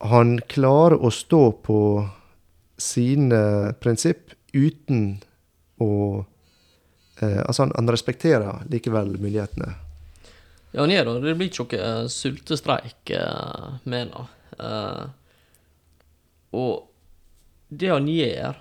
[0.06, 1.80] Han klarer å stå på
[2.76, 5.22] sine prinsipp uten
[5.80, 6.24] å
[7.22, 9.70] eh, Altså, han, han respekterer likevel myndighetene.
[10.72, 11.14] Ja, han gjør det.
[11.24, 14.28] Det blir ikke noe eh, sultestreik, med mener.
[14.58, 15.06] Eh,
[16.56, 16.88] og
[17.68, 18.58] det han gjør,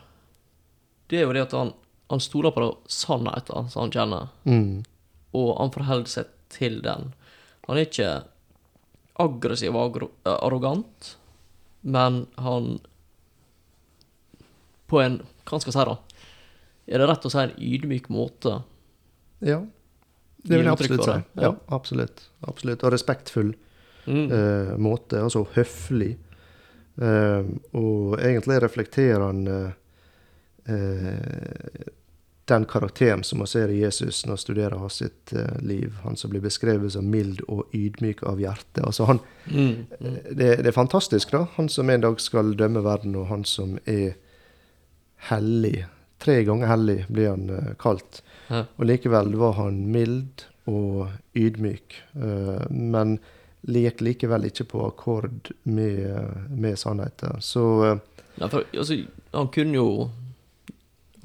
[1.10, 1.74] det er jo det at han,
[2.10, 4.84] han stoler på sannheten som han kjenner, Mm.
[5.34, 7.14] og han forholder seg til den.
[7.68, 8.10] Han er ikke
[9.20, 11.16] aggressiv og arrogant,
[11.84, 12.80] men han
[14.88, 15.96] På en Hva skal jeg si, da?
[16.94, 18.60] Er det rett å si en ydmyk måte?
[19.42, 19.60] Ja.
[20.46, 21.16] Det vil jeg absolutt si.
[21.42, 21.50] Ja.
[21.74, 22.22] absolutt.
[22.48, 22.84] absolutt.
[22.86, 23.56] Og respektfull
[24.06, 24.28] Mm.
[24.30, 25.18] uh, måte.
[25.18, 26.12] Altså høflig.
[27.02, 27.42] Uh,
[27.74, 29.72] og egentlig reflekterer han eh,
[32.46, 35.96] den karakteren som man ser i Jesus når man studerer hans sitt eh, liv.
[36.04, 38.84] Han som blir beskrevet som mild og ydmyk av hjerte.
[38.86, 39.86] Altså han, Mm.
[40.00, 40.14] mm.
[40.32, 41.44] det, det er fantastisk, da.
[41.56, 44.16] Han som en dag skal dømme verden, og han som er
[45.30, 45.86] hellig.
[46.22, 48.22] Tre ganger hellig blir han eh, kalt.
[48.50, 48.64] Ja.
[48.78, 51.98] Og likevel var han mild og ydmyk.
[52.16, 53.18] eh, men
[53.66, 57.42] lek likevel ikke på akkord med, med sannheten.
[57.42, 57.98] Så eh,
[58.38, 58.98] Nei, for altså,
[59.34, 59.90] han kunne jo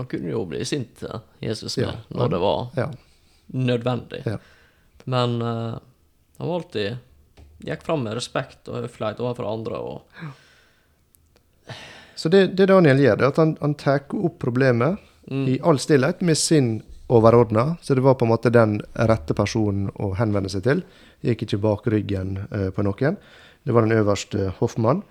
[0.00, 2.88] Han kunne jo bli sint, til Jesus, med, Ja, når det var ja.
[3.52, 4.22] nødvendig.
[4.24, 4.38] Ja.
[5.04, 5.78] Men uh,
[6.40, 6.96] han var alltid
[7.60, 10.30] Gikk fram med respekt og høflighet overfor andre og
[12.16, 14.96] Så det, det Daniel gjør, er at han, han tar opp problemet
[15.28, 16.70] mm, i all stillhet med sin
[17.12, 17.76] overordna.
[17.84, 20.82] Så det var på en måte den rette personen å henvende seg til.
[21.24, 23.16] Gikk ikke bak ryggen uh, på noen.
[23.64, 25.02] Det var den øverste hoffmann.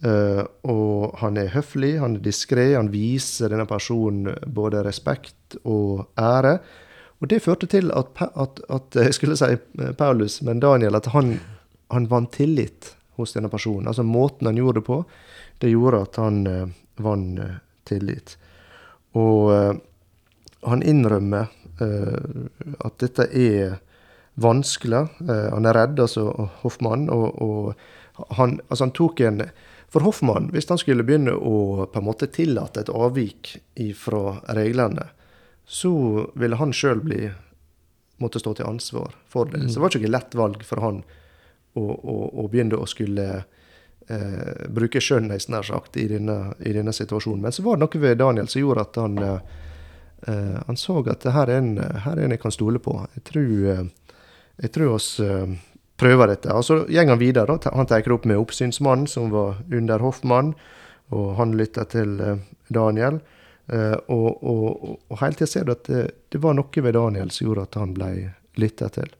[0.00, 6.06] Eh, og han er høflig, han er diskré, han viser denne personen både respekt og
[6.18, 6.58] ære.
[7.20, 11.10] Og det førte til at, at, at jeg skulle si eh, Paulus, men Daniel, at
[11.14, 11.36] han,
[11.92, 13.90] han vant tillit hos denne personen.
[13.90, 15.02] Altså måten han gjorde det på,
[15.60, 16.70] det gjorde at han uh,
[17.04, 18.38] vant eh, tillit.
[19.20, 19.74] Og uh,
[20.62, 21.46] han innrømmer
[21.80, 22.46] eh,
[22.84, 23.78] at dette er
[24.40, 25.06] vanskelig.
[25.24, 26.28] Eh, han er redd, altså
[26.62, 29.42] Hoffmann, og, og han, altså han tok en
[29.90, 33.56] For Hoffmann, hvis han skulle begynne å på en måte tillate et avvik
[33.98, 35.08] fra reglene,
[35.66, 35.92] så
[36.38, 37.30] ville han sjøl bli
[38.20, 39.68] måtte stå til ansvar for det.
[39.68, 41.00] Så det var ikke et lett valg for han
[41.74, 43.26] å, å, å begynne å skulle
[44.10, 47.42] eh, bruke skjønn, nesten nær sagt, i denne, i denne situasjonen.
[47.46, 49.56] Men så var det noe ved Daniel som gjorde at han, eh,
[50.28, 52.98] eh, han så at det her er en, her er en jeg kan stole på.
[53.16, 54.14] Jeg tror, eh,
[54.66, 55.56] jeg tror oss eh,
[56.00, 56.54] prøver dette.
[56.56, 57.58] Og så går han videre.
[57.60, 57.74] Da.
[57.76, 60.54] Han tar opp med oppsynsmannen, som var under Hoffmann,
[61.14, 63.20] og han lytter til eh, Daniel.
[63.70, 67.32] Eh, og, og, og, hele tida ser du at det, det var noe ved Daniel
[67.34, 68.12] som gjorde at han ble
[68.60, 69.10] lytta til.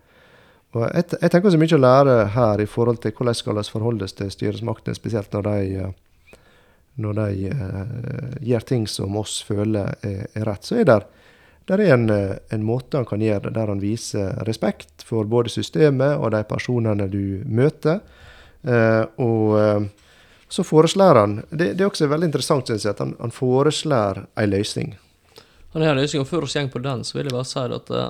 [0.75, 3.67] Og jeg, jeg tenker så mye å lære her i forhold til hvordan skal vi
[3.75, 6.37] forholdes til styresmaktene, spesielt når de, eh,
[7.01, 10.67] når de uh, gjør ting som oss føler er, er rett.
[10.67, 11.01] Så er det
[11.71, 15.29] der er en, eh, en måte han kan gjøre det, der han viser respekt for
[15.31, 18.01] både systemet og de personene du møter.
[18.67, 19.85] Eh, og eh,
[20.51, 24.25] så foreslår han Det, det er også veldig interessant, syns jeg, at han, han foreslår
[24.35, 24.97] ei løsning.
[25.73, 27.63] Han har en løsning, og før vi går på den, så vil jeg bare si
[27.63, 28.09] at uh,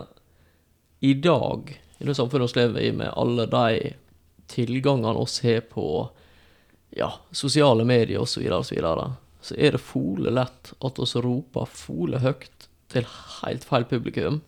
[1.05, 3.93] i dag, i det samfunnet vi lever i, med alle de
[4.49, 5.85] tilgangene oss har på
[6.97, 9.07] ja, sosiale medier osv., så, så, videre,
[9.45, 12.60] så er det fole lett at oss roper fole høyt
[12.91, 13.07] til
[13.41, 14.41] helt feil publikum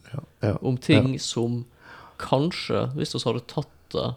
[0.43, 1.65] Ja, om ting som
[2.23, 4.09] kanskje, hvis vi hadde tatt det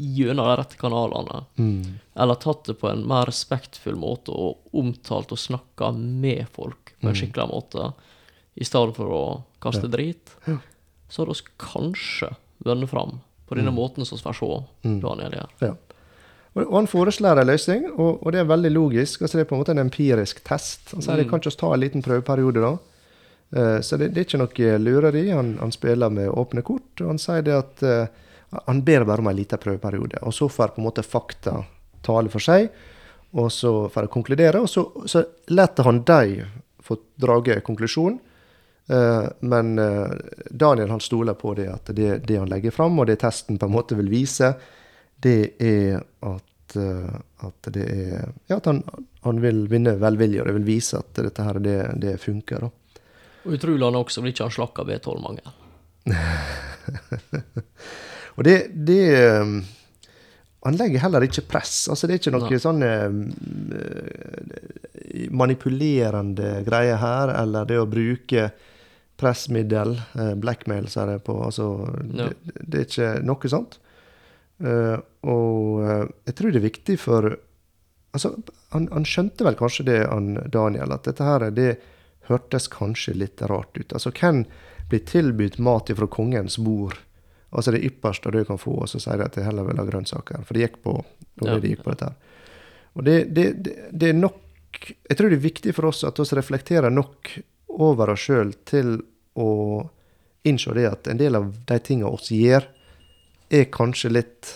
[0.00, 1.98] gjennom de rette kanalene, Mm.
[2.16, 7.08] eller tatt det på en mer respektfull måte og omtalt og snakka med folk på
[7.10, 7.92] en skikkelig måte,
[8.56, 10.30] i stedet for å kaste drit,
[11.08, 12.30] så hadde vi kanskje
[12.64, 15.50] vunnet fram på denne måten som vi får se Daniel gjør.
[15.60, 15.74] Ja.
[16.54, 19.22] Og, og han foreslår en løsning, og, og det er veldig logisk.
[19.22, 20.90] Altså det er på en måte en empirisk test.
[20.94, 22.72] Han sier det kan ikke ta en liten prøveperiode da.
[23.56, 25.24] Eh, så det, det er ikke noe lureri.
[25.30, 28.06] Han, han spiller med åpne kort, og han sier det at eh,
[28.66, 30.22] han ber bare om en liten prøveperiode.
[30.26, 31.60] Og så får på en måte fakta
[32.06, 32.70] tale for seg,
[33.38, 34.62] og så får de konkludere.
[34.62, 38.18] Og så, så lar han dem få drage konklusjonen.
[38.90, 39.74] Eh, men
[40.50, 43.68] Daniel han stoler på det at det, det han legger fram, og det testen på
[43.68, 44.54] en måte vil vise,
[45.20, 46.76] det er at,
[47.44, 48.80] at det er Ja, at han,
[49.26, 52.64] han vil vinne velvilje, og det vil vise at dette her, det, det funker.
[52.64, 52.79] da.
[53.44, 55.52] Og utrolig nok blir ikke han slakka B12-mangel.
[58.36, 59.02] Og det, det
[59.42, 59.58] um,
[60.64, 61.88] Han legger heller ikke press.
[61.92, 63.20] Altså Det er ikke noe sånn um,
[65.30, 68.50] manipulerende greie her, eller det å bruke
[69.20, 71.34] pressmiddel, eh, blackmail, sier jeg på.
[71.44, 71.66] Altså,
[72.16, 72.28] Ja.
[72.32, 73.78] det, det er ikke noe sånt.
[74.64, 74.96] Eh,
[75.28, 77.36] og eh, jeg tror det er viktig for
[78.10, 78.32] Altså,
[78.74, 81.76] han, han skjønte vel kanskje det, han Daniel, at dette her, det
[82.30, 83.92] hørtes kanskje litt rart ut.
[83.92, 84.44] Altså, hvem
[84.90, 86.96] blir tilbudt mat fra kongens bord?
[87.50, 89.84] Altså det ypperste du kan få, og så sier de at de heller vil ha
[89.88, 90.44] grønnsaker.
[90.46, 91.54] For det gikk på var Ja.
[91.56, 92.12] det det gikk på dette.
[92.94, 94.38] Og det, det, det, det er nok
[95.08, 97.32] Jeg tror det er viktig for oss at vi reflekterer nok
[97.68, 99.00] over oss sjøl til
[99.34, 99.48] å
[100.46, 102.64] innse det at en del av de tinga vi gjør,
[103.50, 104.54] er kanskje litt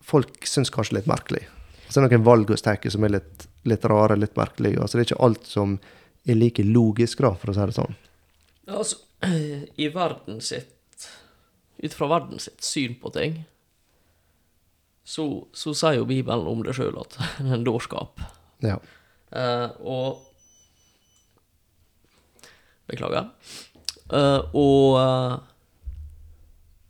[0.00, 1.44] Folk syns kanskje litt merkelig.
[1.88, 4.80] Så er det noen valg vi tar som er litt, litt rare, litt merkelige.
[4.80, 5.78] Altså det er ikke alt som
[6.28, 7.96] er like logisk, da, for å si det sånn.
[8.70, 9.00] Altså,
[9.84, 10.76] i verden sitt
[11.80, 13.38] Ut fra verden sitt syn på ting,
[15.00, 15.24] så,
[15.56, 18.20] så sier jo Bibelen om det sjøl at det er en dårskap.
[18.60, 18.74] Ja.
[19.32, 20.26] Uh, og
[22.90, 23.30] Beklager.
[24.10, 25.34] Uh, og eh,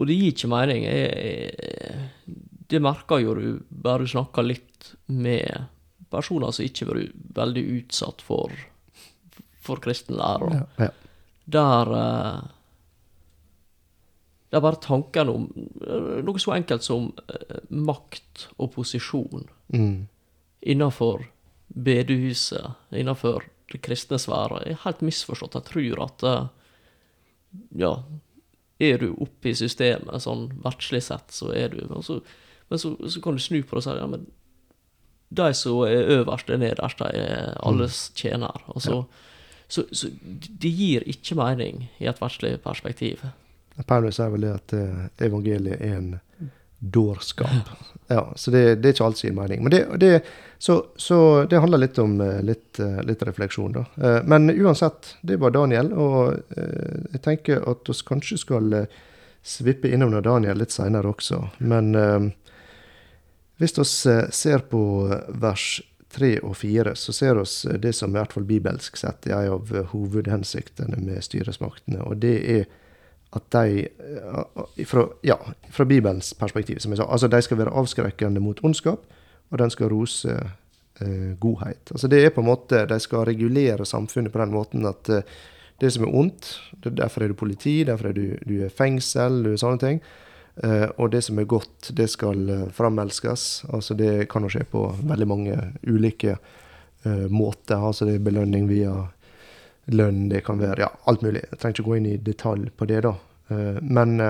[0.00, 0.86] Og det gir ikke mening.
[0.88, 2.34] Jeg, jeg,
[2.72, 5.68] det merker jo du bare du snakker litt med
[6.10, 8.54] personer som ikke har vært veldig utsatt for,
[9.62, 10.50] for kristen lære.
[10.56, 10.90] Ja, ja.
[11.50, 12.48] Der uh,
[14.50, 15.44] Det er bare tanken om
[15.86, 20.08] eh, noe så enkelt som eh, makt og posisjon Mm.
[20.66, 21.28] innenfor
[21.70, 25.54] bedehuset, innenfor det kristne sfære, er helt misforstått.
[25.54, 26.48] Jeg tror at eh,
[27.78, 27.92] ja,
[28.80, 32.18] er du oppe i systemet sånn verdslig sett, så er du Men så,
[32.68, 34.26] men så, så kan du snu på det og si ja, men
[35.30, 38.62] de som er øverst, er nederst, de er alles tjener.
[38.66, 39.02] Og så,
[39.68, 40.10] så, så
[40.62, 43.22] det gir ikke mening i et verdslig perspektiv.
[43.86, 46.10] Paulus sier vel det at eh, evangeliet er en
[46.80, 47.70] dårskap.
[48.10, 49.62] Ja, så det, det er ikke alt sin mening.
[49.62, 50.10] Men det, det,
[50.58, 53.84] så, så det handler litt om eh, litt, eh, litt refleksjon, da.
[54.26, 58.74] Men uansett, det var Daniel, og jeg tenker at vi kanskje skal
[59.46, 61.38] svippe innom Daniel litt seinere også.
[61.62, 61.94] Men
[63.60, 63.84] hvis vi
[64.32, 64.82] ser på
[65.28, 69.44] vers 3 og 4, så ser vi det som i hvert fall bibelsk sett er
[69.44, 72.64] en av hovedhensiktene med styresmaktene, og det er
[73.36, 75.36] at de eh, fra, ja,
[75.70, 79.04] fra Bibelens perspektiv, som jeg sa, altså de skal være avskrekkende mot ondskap,
[79.50, 81.92] og den skal rose eh, godhet.
[81.94, 85.22] Altså det er på en måte, De skal regulere samfunnet på den måten at eh,
[85.80, 86.50] det som er ondt,
[86.82, 90.02] derfor er du politi, derfor er du, du er fengsel, du er sånne ting.
[90.62, 93.64] Eh, og det som er godt, det skal eh, framelskes.
[93.72, 95.56] Altså det kan jo skje på veldig mange
[95.88, 97.80] ulike eh, måter.
[97.80, 98.92] Altså det er belønning via
[99.90, 101.46] lønn, det kan være ja, alt mulig.
[101.48, 103.16] Jeg trenger ikke gå inn i detalj på det, da.
[103.82, 104.20] Men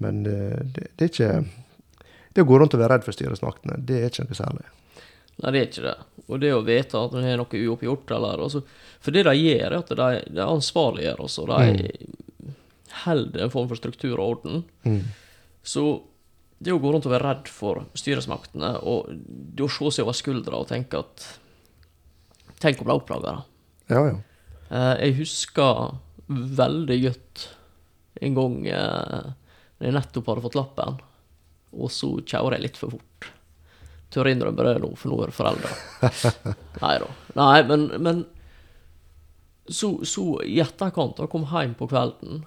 [0.00, 0.38] men det,
[0.96, 1.28] det er ikke
[2.32, 4.64] Det å gå rundt og være redd for styresmaktene, det er ikke noe særlig.
[5.42, 5.94] Nei, det er ikke det.
[6.24, 8.62] Og det å vite at det er noe uoppgjort, eller altså,
[9.04, 11.92] For det de gjør, er at de, de ansvarliggjør oss, og de
[13.04, 14.64] holder en form for struktur og orden.
[14.86, 15.02] Mm.
[15.64, 15.84] Så
[16.64, 20.16] det å gå rundt og være redd for styresmaktene, og det å se seg over
[20.16, 21.32] skuldra og tenke at
[22.62, 23.40] Tenk om de oppdager det.
[23.92, 24.12] Ja, ja.
[24.72, 25.98] Eh, jeg husker
[26.30, 27.42] veldig godt
[28.24, 29.26] en gang eh,
[29.82, 31.00] jeg nettopp hadde fått lappen,
[31.74, 33.28] og så kjører jeg litt for fort.
[34.14, 35.74] Tør innrømme det nå, for nå er det foreldre.
[36.84, 37.10] Nei da.
[37.36, 38.24] Nei, men, men
[39.66, 42.44] så, så i etterkant, da jeg kom hjem på kvelden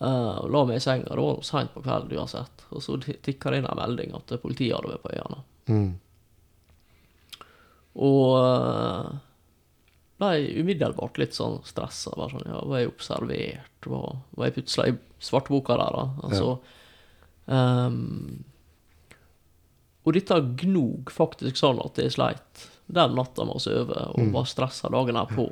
[0.00, 3.52] eh, og la meg i senga, det var seint på kvelden uansett, og så tikka
[3.52, 5.40] det inn en melding at politiet hadde vært på øyene.
[5.68, 5.88] Mm.
[7.98, 9.08] Og uh,
[10.18, 12.12] ble umiddelbart litt sånn stressa.
[12.14, 13.86] Sånn, ja, var jeg observert?
[13.86, 14.98] Var, var jeg plutselig i
[15.28, 16.04] svarteboka der, da?
[16.26, 16.48] Altså
[17.54, 18.42] ehm,
[20.06, 24.46] Og dette gnog faktisk sånn at jeg sleit den natta med å sove, og var
[24.48, 25.44] stressa dagen her på,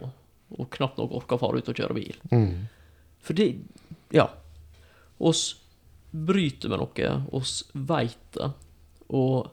[0.57, 2.17] og knapt nok orka fare ut og kjøre bil.
[2.33, 2.65] Mm.
[3.21, 3.51] For det
[4.15, 4.31] Ja.
[5.19, 5.57] Oss
[6.11, 8.51] bryter med noe, oss veit det,
[9.13, 9.53] og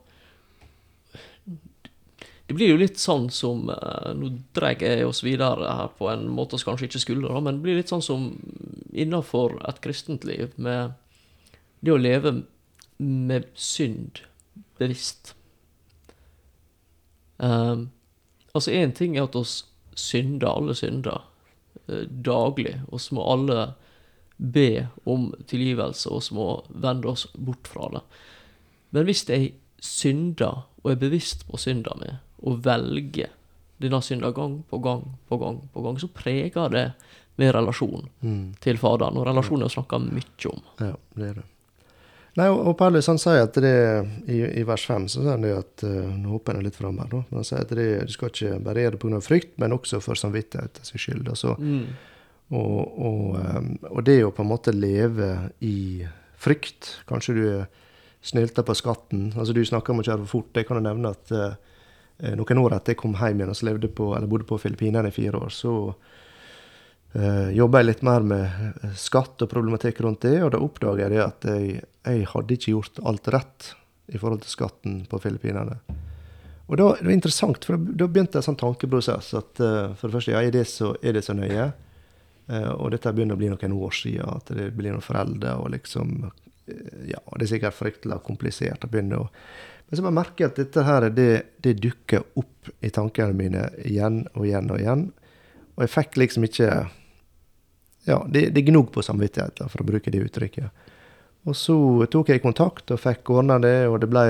[2.48, 6.28] det blir jo litt sånn som eh, Nå drar jeg oss videre her på en
[6.30, 8.28] måte som kanskje ikke skulle, men det blir litt sånn som
[8.94, 10.94] innafor et kristent liv, med
[11.84, 12.36] det å leve
[13.02, 14.22] med synd
[14.80, 15.34] bevisst.
[17.38, 17.90] Um,
[18.54, 19.64] altså, én ting er at oss
[19.98, 21.26] synder, alle synder,
[21.88, 22.78] eh, daglig.
[22.94, 23.74] Oss må alle
[24.38, 28.02] be om tilgivelse, og så må vende oss bort fra det.
[28.94, 29.54] Men hvis jeg
[29.84, 32.12] synder, og er bevisst på synda mi,
[32.44, 33.32] og velger
[33.84, 36.86] denne synda gang på gang på gang, på gang, så preger det
[37.38, 38.54] med relasjon Mm.
[38.62, 39.18] til Faderen.
[39.18, 40.62] Og relasjon er å snakke mye om.
[40.80, 41.44] Ja, det er det.
[42.36, 43.74] Nei, og og Paulus han sier at det,
[44.28, 46.98] i, i vers 5 så sier han det at eh, Nå hopper jeg litt fram
[46.98, 47.20] her, da.
[47.30, 49.20] Men han sier at det, du skal ikke det pga.
[49.22, 51.28] frykt, men også for samvittighetens skyld.
[51.30, 51.86] Altså, Mm.
[52.52, 55.30] Og, og, eh, og det å på en måte leve
[55.64, 56.04] i
[56.44, 57.64] frykt Kanskje du er
[58.24, 59.34] snylter på skatten.
[59.36, 60.56] Altså Du snakker om å kjøre for fort.
[60.56, 61.56] Jeg kan jo nevne at eh,
[62.40, 65.12] noen år etter jeg kom hjem igjen og så levde på, eller bodde på Filippinene
[65.12, 65.74] i fire år, så
[67.18, 71.10] eh, jobba jeg litt mer med eh, skatt og problematikk rundt det, og da oppdaga
[71.10, 73.74] jeg at jeg, jeg hadde ikke gjort alt rett
[74.14, 75.80] i forhold til skatten på Filippinene.
[76.72, 80.20] Og da, det var interessant, for da begynte en sånn tankeprosess at eh, for det
[80.20, 81.72] første, ja, er det så, er det så nøye?
[82.48, 85.72] Eh, og dette begynner å bli noen år siden, at det blir noen foreldre, og
[85.76, 89.30] liksom eh, Ja, det er sikkert fryktelig komplisert å begynne å
[89.88, 91.30] Men så må jeg merke at dette her, det,
[91.64, 95.04] det dukker opp i tankene mine igjen og igjen og igjen.
[95.76, 96.70] Og jeg fikk liksom ikke
[98.08, 100.90] Ja, det, det gnog på samvittigheten, for å bruke det uttrykket.
[101.48, 101.76] Og så
[102.12, 104.26] tok jeg kontakt og fikk ordna det, og det ble,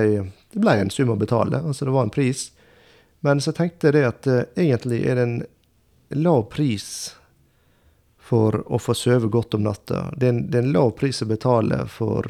[0.54, 1.62] det ble en sum å betale.
[1.62, 2.52] Altså det var en pris.
[3.26, 5.36] Men så tenkte jeg det at eh, egentlig er det en
[6.26, 6.88] lav pris
[8.24, 10.08] for å få sove godt om natta.
[10.16, 12.30] Det er en, det er en lav pris å betale for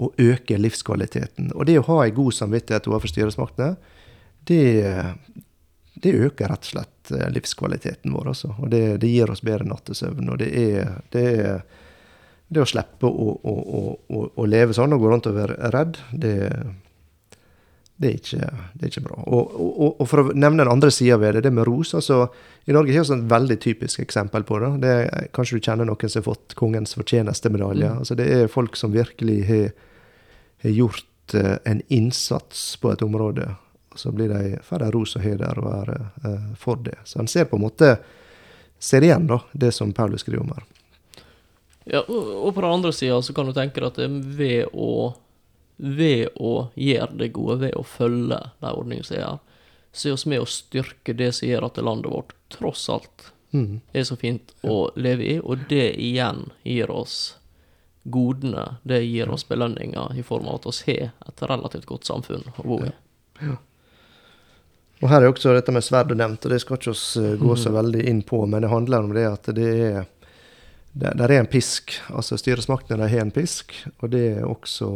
[0.00, 1.50] å øke livskvaliteten.
[1.56, 3.74] Og det å ha en god samvittighet overfor styresmaktene,
[4.48, 4.62] det,
[6.00, 8.30] det øker rett og slett eh, livskvaliteten vår.
[8.32, 8.54] Også.
[8.56, 10.30] Og det, det gir oss bedre nattesøvn.
[10.32, 11.60] Og det er, det er
[12.50, 13.56] det å slippe å, å,
[14.08, 16.36] å, å, leve sånn og gå rundt og være redd, det,
[18.00, 19.18] det, er, ikke, det er ikke bra.
[19.28, 21.92] Og, og, og for å nevne den andre sida ved det, det med ros.
[21.98, 22.22] altså
[22.64, 24.70] I Norge har vi et veldig typisk eksempel på det.
[24.80, 27.90] det er, kanskje du kjenner noen som har fått Kongens fortjenestemedalje.
[27.92, 28.00] Mm.
[28.00, 29.68] Altså, det er folk som virkelig har,
[30.64, 33.50] har gjort uh, en innsats på et område.
[33.92, 36.96] Og så blir de, får de ros og heder og ære uh, for det.
[37.04, 37.98] Så en ser på en måte
[38.80, 40.64] ser igjen da, det som Paulus skriver om her.
[41.84, 44.72] Ja, og, og på den andre sida så kan du tenke deg at er ved
[44.72, 45.10] å
[45.80, 49.38] ved å gjøre det gode, ved å følge de ordningene som er her,
[49.92, 53.80] så er vi med å styrke det som gjør at landet vårt tross alt Mm.
[53.92, 57.36] er så fint å leve i, og det igjen gir oss
[58.04, 62.46] godene, det gir oss belønninger i form av at vi har et relativt godt samfunn
[62.56, 62.92] å bo i.
[65.00, 67.56] Og her er også dette med sverd nevnt, og det skal ikke oss eh, gå
[67.56, 70.00] så veldig inn på, men det handler om det at det er
[70.92, 71.94] det, der er en pisk.
[72.08, 74.90] Altså styresmaktene har en pisk, og det er også,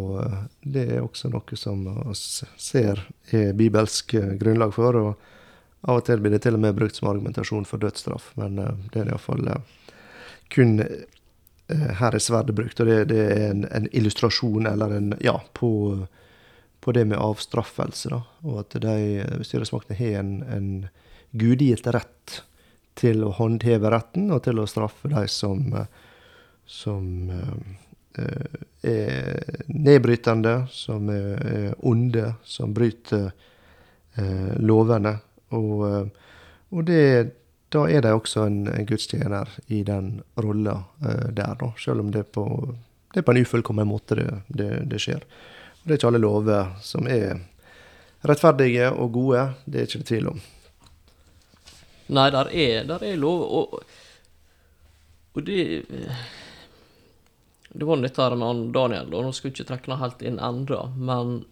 [0.60, 2.16] det er også noe som vi
[2.60, 4.98] ser er bibelsk eh, grunnlag for.
[4.98, 5.30] og
[5.84, 8.72] Av og til blir det til og med brukt som argumentasjon for dødsstraff, men eh,
[8.92, 9.50] det er iallfall
[10.54, 11.06] kun eh,
[12.00, 16.06] her er sverdet brukt, og det, det er en, en illustrasjon eller en Ja, på
[16.84, 18.18] på det med avstraffelse, da.
[18.44, 20.66] Og at de styresmaktene har en, en
[21.32, 22.42] gudgitt rett
[22.98, 25.86] til å håndheve retten, og til å straffe de som, eh,
[26.66, 33.32] som eh, er nedbrytende, som er, onde, som bryter
[34.16, 35.16] eh, lovene.
[35.54, 36.04] Og, eh,
[36.74, 37.02] og det,
[37.74, 41.72] da er de også en, en gudstjener i den rolla eh, der, da.
[41.80, 42.46] Selv om det er på,
[43.12, 45.26] det er på en ufullkommen måte det, det, det skjer.
[45.82, 47.42] Og det er ikke alle lover som er
[48.24, 49.48] rettferdige og gode.
[49.66, 50.44] Det er ikke det tvil om.
[52.06, 53.84] Nei, der er, der er lov, og,
[55.32, 55.84] og det
[57.72, 60.38] Det var dette med han Daniel, og nå skulle jeg ikke trekke han helt inn
[60.38, 61.44] enda, men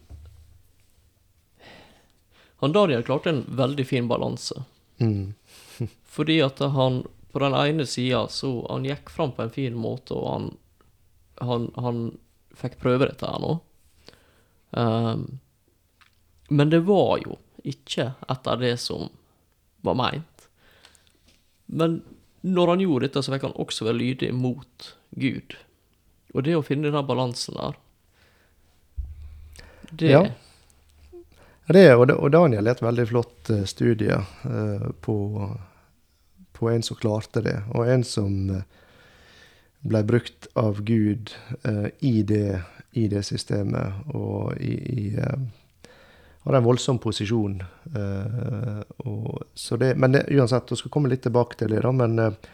[2.63, 4.63] Han Daniel klarte en veldig fin balanse.
[4.97, 5.33] Mm.
[6.15, 7.01] Fordi at han
[7.33, 10.51] på den ene sida så Han gikk fram på en fin måte, og han
[11.41, 12.03] Han, han
[12.55, 13.57] fikk prøve dette her nå.
[14.69, 15.39] Um,
[16.49, 19.09] men det var jo ikke etter det som
[19.81, 20.32] var meint.
[21.65, 22.01] Men
[22.43, 25.55] når han gjorde dette, så fikk han også være lydig mot Gud.
[26.33, 27.77] Og det å finne den balansen der
[29.91, 30.23] Det Ja.
[31.67, 35.15] Det, og, Daniel er et veldig flott eh, studie eh, på,
[36.51, 38.65] på en som klarte det, og en som eh,
[39.87, 41.31] ble brukt av Gud
[41.99, 42.59] i, det,
[42.91, 45.07] i det systemet, og i, i
[46.43, 47.59] har en voldsom posisjon.
[47.95, 51.91] eh, og, så det, men det, uansett, vi skal komme litt tilbake til det, da,
[51.95, 52.51] men eh,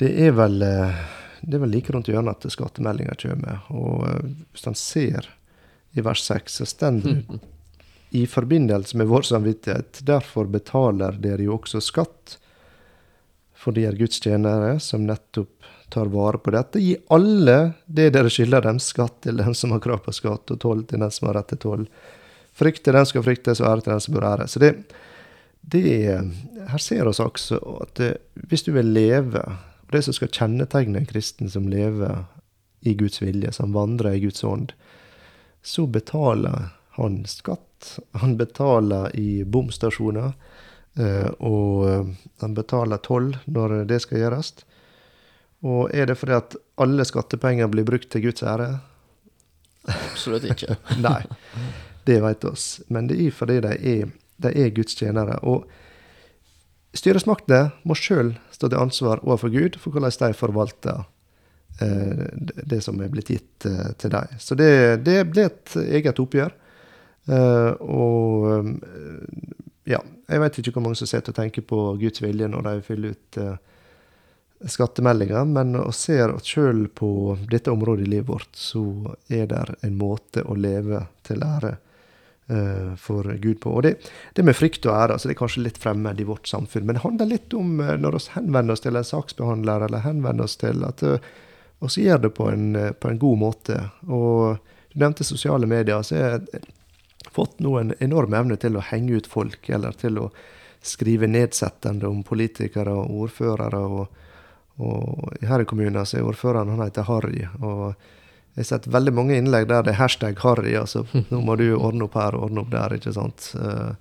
[0.00, 1.02] det er vel eh,
[1.42, 3.64] det er vel like rundt hjørnet at skattemeldinga kommer.
[3.74, 4.04] Og
[4.52, 5.26] hvis en ser
[5.92, 7.40] i vers 6, så stender det
[8.22, 10.04] i forbindelse med vår samvittighet.
[10.06, 12.36] Derfor betaler dere jo også skatt,
[13.58, 16.80] for de er Guds tjenere som nettopp tar vare på dette.
[16.80, 20.60] Gi alle det dere skylder dem, skatt til den som har krav på skatt, og
[20.62, 21.86] toll til den som har rett til toll.
[22.52, 24.48] Frykt til den skal fryktes, og ære til den som bør ære.
[24.48, 24.72] Så det,
[25.60, 25.84] det
[26.68, 28.02] Her ser vi også at
[28.48, 32.24] hvis du vil leve, og det som skal kjennetegne en kristen som lever
[32.82, 34.72] i Guds vilje, som vandrer i Guds ånd,
[35.62, 37.96] så betaler han skatt.
[38.20, 40.32] Han betaler i bomstasjoner.
[40.98, 42.06] eh, Og eh,
[42.42, 44.52] han betaler toll når det skal gjøres.
[45.62, 48.80] Og er det fordi at alle skattepenger blir brukt til Guds ære?
[49.86, 50.76] Absolutt ikke.
[51.06, 51.22] Nei,
[52.08, 52.66] det vet oss.
[52.88, 55.38] Men det er fordi de er, de er Guds tjenere.
[55.42, 55.66] Og
[56.96, 61.04] styresmaktene må sjøl stå til ansvar overfor Gud for hvordan de forvalter
[61.80, 62.26] eh,
[62.68, 64.38] det som er blitt gitt eh, til dem.
[64.38, 64.72] Så det,
[65.06, 66.54] det ble et eget oppgjør.
[67.30, 68.72] Eh, og eh,
[69.94, 72.86] ja, jeg vet ikke hvor mange som sitter og tenker på Guds vilje når de
[72.86, 73.54] fyller ut eh,
[74.70, 78.84] skattemeldinger, men å ser at sjøl på dette området i livet vårt, så
[79.26, 81.76] er det en måte å leve til ære
[82.98, 83.70] for Gud på.
[83.70, 83.94] Og det,
[84.34, 86.98] det med frykt og ære, altså det er kanskje litt fremmed i vårt samfunn, men
[86.98, 90.58] det handler litt om eh, når vi henvender oss til en saksbehandler, eller henvender oss
[90.60, 93.78] til at vi gjør det på en, eh, på en god måte.
[94.08, 94.58] Og
[94.92, 96.64] du nevnte sosiale medier, så har jeg
[97.32, 100.32] fått nå en enorm evne til å henge ut folk, eller til å
[100.82, 103.86] skrive nedsettende om politikere og ordførere.
[103.86, 104.18] og
[104.82, 107.44] og i kommunen så er ordføreren han heter Harry.
[107.60, 107.92] Og
[108.54, 110.74] jeg har sett veldig mange innlegg der det er hashtag Harry.
[110.76, 113.52] altså Nå må du ordne opp her og ordne opp der, ikke sant.
[113.56, 113.94] Eh,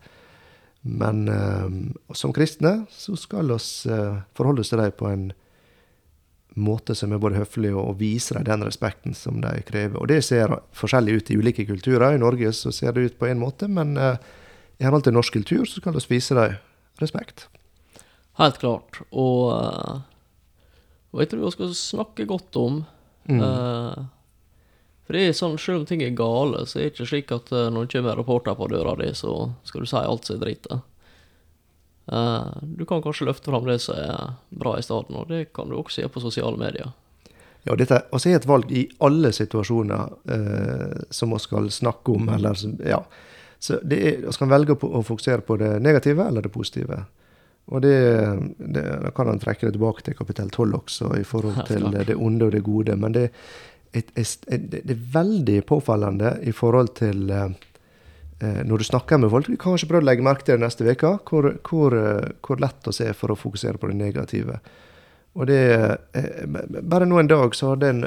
[0.83, 1.69] Men eh,
[2.17, 3.57] som kristne så skal vi
[3.91, 5.31] eh, forholde oss til dem på en
[6.57, 9.95] måte som er både høflig og viser dem den respekten som de krever.
[10.01, 12.15] Og det ser forskjellig ut i ulike kulturer.
[12.17, 15.63] I Norge så ser det ut på én måte, men i henhold til norsk kultur
[15.69, 16.57] så skal vi vise dem
[16.99, 17.45] respekt.
[18.41, 18.99] Helt klart.
[19.11, 20.01] Og
[21.13, 22.83] og jeg tror vi skal snakke godt om
[23.29, 23.37] Mm.
[23.39, 24.03] eh,
[25.11, 27.49] For det er sånn, selv om ting er gale, så er det ikke slik at
[27.51, 29.33] uh, når det kommer rapporter på døra di, så
[29.67, 30.69] skal du si alt som er dritt.
[32.07, 35.67] Uh, du kan kanskje løfte fram det som er bra i stedet, og det kan
[35.67, 36.93] du også gjøre på sosiale medier.
[37.67, 42.31] Ja, dette er et valg i alle situasjoner uh, som vi skal snakke om.
[42.31, 43.01] eller ja.
[43.59, 47.01] Så det er, Vi kan velge å fokusere på det negative eller det positive.
[47.67, 47.99] Og det,
[48.57, 52.15] det, Da kan han trekke det tilbake til kapittel 12 også, i forhold til det
[52.15, 52.95] onde og det gode.
[52.95, 53.27] Men det,
[53.91, 57.49] et, et, et, det er veldig påfallende i forhold til eh,
[58.39, 59.49] eh, når du snakker med folk.
[59.49, 62.63] Du kan kanskje prøve å legge merke til det neste uke, hvor, hvor, eh, hvor
[62.63, 64.61] lett det er for å fokusere på det negative.
[65.31, 65.61] Og det,
[66.83, 68.01] Bare nå en dag så en,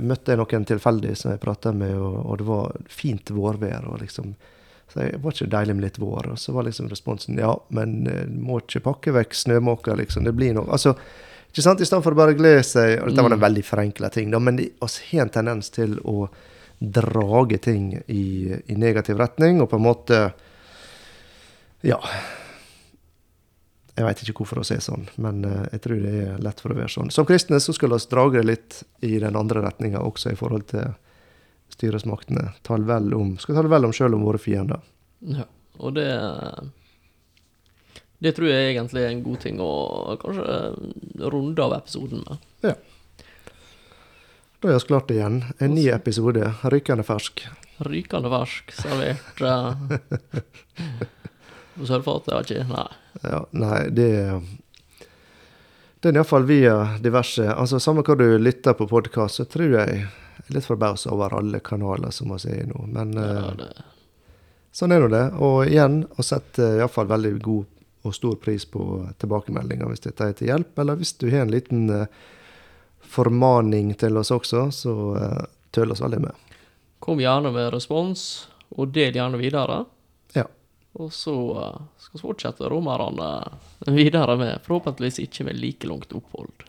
[0.00, 3.84] møtte jeg noen tilfeldig som jeg prata med, og, og det var fint vårvær.
[3.88, 4.30] og liksom,
[4.88, 6.30] så jeg, Var ikke deilig med litt vår?
[6.32, 7.98] Og så var liksom responsen ja, men
[8.40, 10.24] må ikke pakke vekk snømåker, liksom.
[10.24, 10.68] Det blir noe.
[10.72, 10.96] Altså,
[11.50, 11.82] ikke sant?
[11.82, 14.38] I stedet for å bare glede seg og Dette var en veldig forenkla ting, da,
[14.42, 16.28] men vi har en tendens til å
[16.80, 20.20] drage ting i, i negativ retning, og på en måte
[21.84, 21.98] Ja.
[23.96, 26.72] Jeg veit ikke hvorfor vi er sånn, men eh, jeg tror det er lett for
[26.72, 27.10] å være sånn.
[27.12, 30.70] Som kristne så skulle vi drage det litt i den andre retninga, også i forhold
[30.70, 30.94] til
[31.74, 32.54] styresmaktene.
[32.64, 34.80] Tale vel om, skal tale vel om sjøl om våre fiender.
[35.20, 35.44] Ja,
[35.82, 36.08] og det
[38.20, 39.72] Det tror jeg egentlig er en god ting å
[40.20, 42.42] kanskje eh, runde av episoden med.
[42.66, 42.74] Ja.
[44.60, 45.38] Da er vi klart igjen.
[45.56, 47.46] En ny episode, rykende fersk.
[47.88, 49.72] Rykende fersk, servert uh,
[51.78, 52.66] på sølvfatet, jeg ikke.
[52.68, 52.88] Nei.
[53.24, 54.10] Ja, nei, det
[56.00, 60.04] Det er iallfall via diverse Altså, Samme hva du lytter på podkast, så tror jeg
[60.04, 62.84] er litt forbausa over alle kanaler som vi er i nå.
[62.84, 63.72] Men Ja, eh, det,
[64.76, 65.26] sånn er nå det.
[65.40, 68.82] Og igjen, å sette iallfall veldig god og stor pris på
[69.20, 72.20] tilbakemeldinger hvis dette er til hjelp, eller hvis du har en liten eh,
[73.10, 75.42] formaning til oss også, så uh,
[75.74, 76.56] tøl oss veldig med.
[77.00, 79.84] kom gjerne med respons, og del gjerne videre.
[80.36, 80.44] Ja.
[81.00, 83.30] Og så eh, skal vi fortsette romerne
[83.90, 86.66] videre med forhåpentligvis ikke med like langt opphold.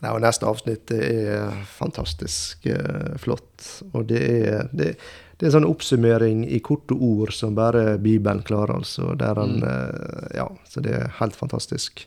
[0.00, 3.66] Nei, og Neste avsnitt er fantastisk eh, flott.
[3.92, 4.94] Og det er, det,
[5.40, 9.14] det er en sånn oppsummering i korte ord som bare Bibelen klarer, altså.
[9.16, 12.02] Der han, eh, ja, så det er helt fantastisk.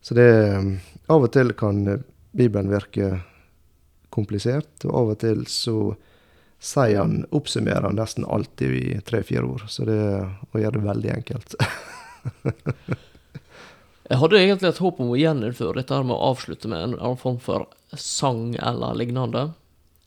[0.00, 0.30] Så det
[1.10, 2.00] Av og til kan eh,
[2.32, 3.18] Bibelen virke
[4.08, 5.74] komplisert, og av og til så
[6.60, 9.66] sier han, oppsummerer han nesten alltid i tre-fire ord.
[9.68, 11.54] Så det å gjøre det veldig enkelt.
[14.10, 17.20] Jeg hadde egentlig et håp om å gjeninnføre dette med å avslutte med en annen
[17.20, 19.50] form for sang eller lignende.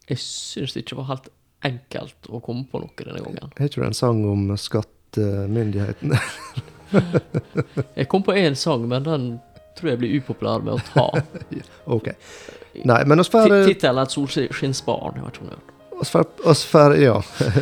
[0.09, 1.29] Jeg syns det ikke var helt
[1.64, 3.51] enkelt å komme på noe denne gangen.
[3.57, 6.20] Er ikke det en sang om skattemyndighetene?
[7.97, 9.28] Jeg kom på én sang, men den
[9.78, 11.05] tror jeg blir upopulær med å ta.
[11.95, 12.11] ok.
[12.86, 15.16] Nei, men oss får Ti- Tittelen er 'Et solskinnsbarn'.
[15.18, 15.70] Jeg vet ikke om du har hørt.
[16.45, 17.16] oss får, Ja.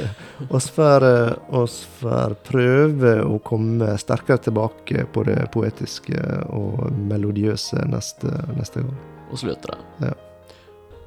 [0.57, 8.27] oss får eh, prøve å komme sterkere tilbake på det poetiske og melodiøse neste,
[8.57, 8.97] neste gang.
[9.31, 9.85] Og slutter den.
[10.09, 10.13] det.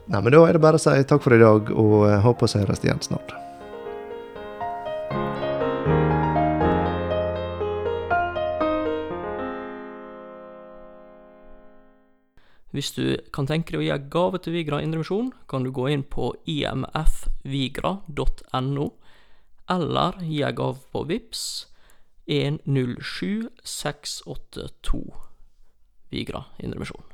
[0.05, 2.44] Nei, men da er det bare å si takk for i dag, og eh, håper
[2.52, 3.32] vi høres igjen snart.
[12.74, 16.02] Hvis du kan tenke deg å gi gave til Vigra Indremisjon, kan du gå inn
[16.02, 18.86] på imfvigra.no,
[19.70, 21.66] eller gi en gave på VIPS
[22.26, 25.14] 107682
[26.11, 27.13] Vigra Indremisjon.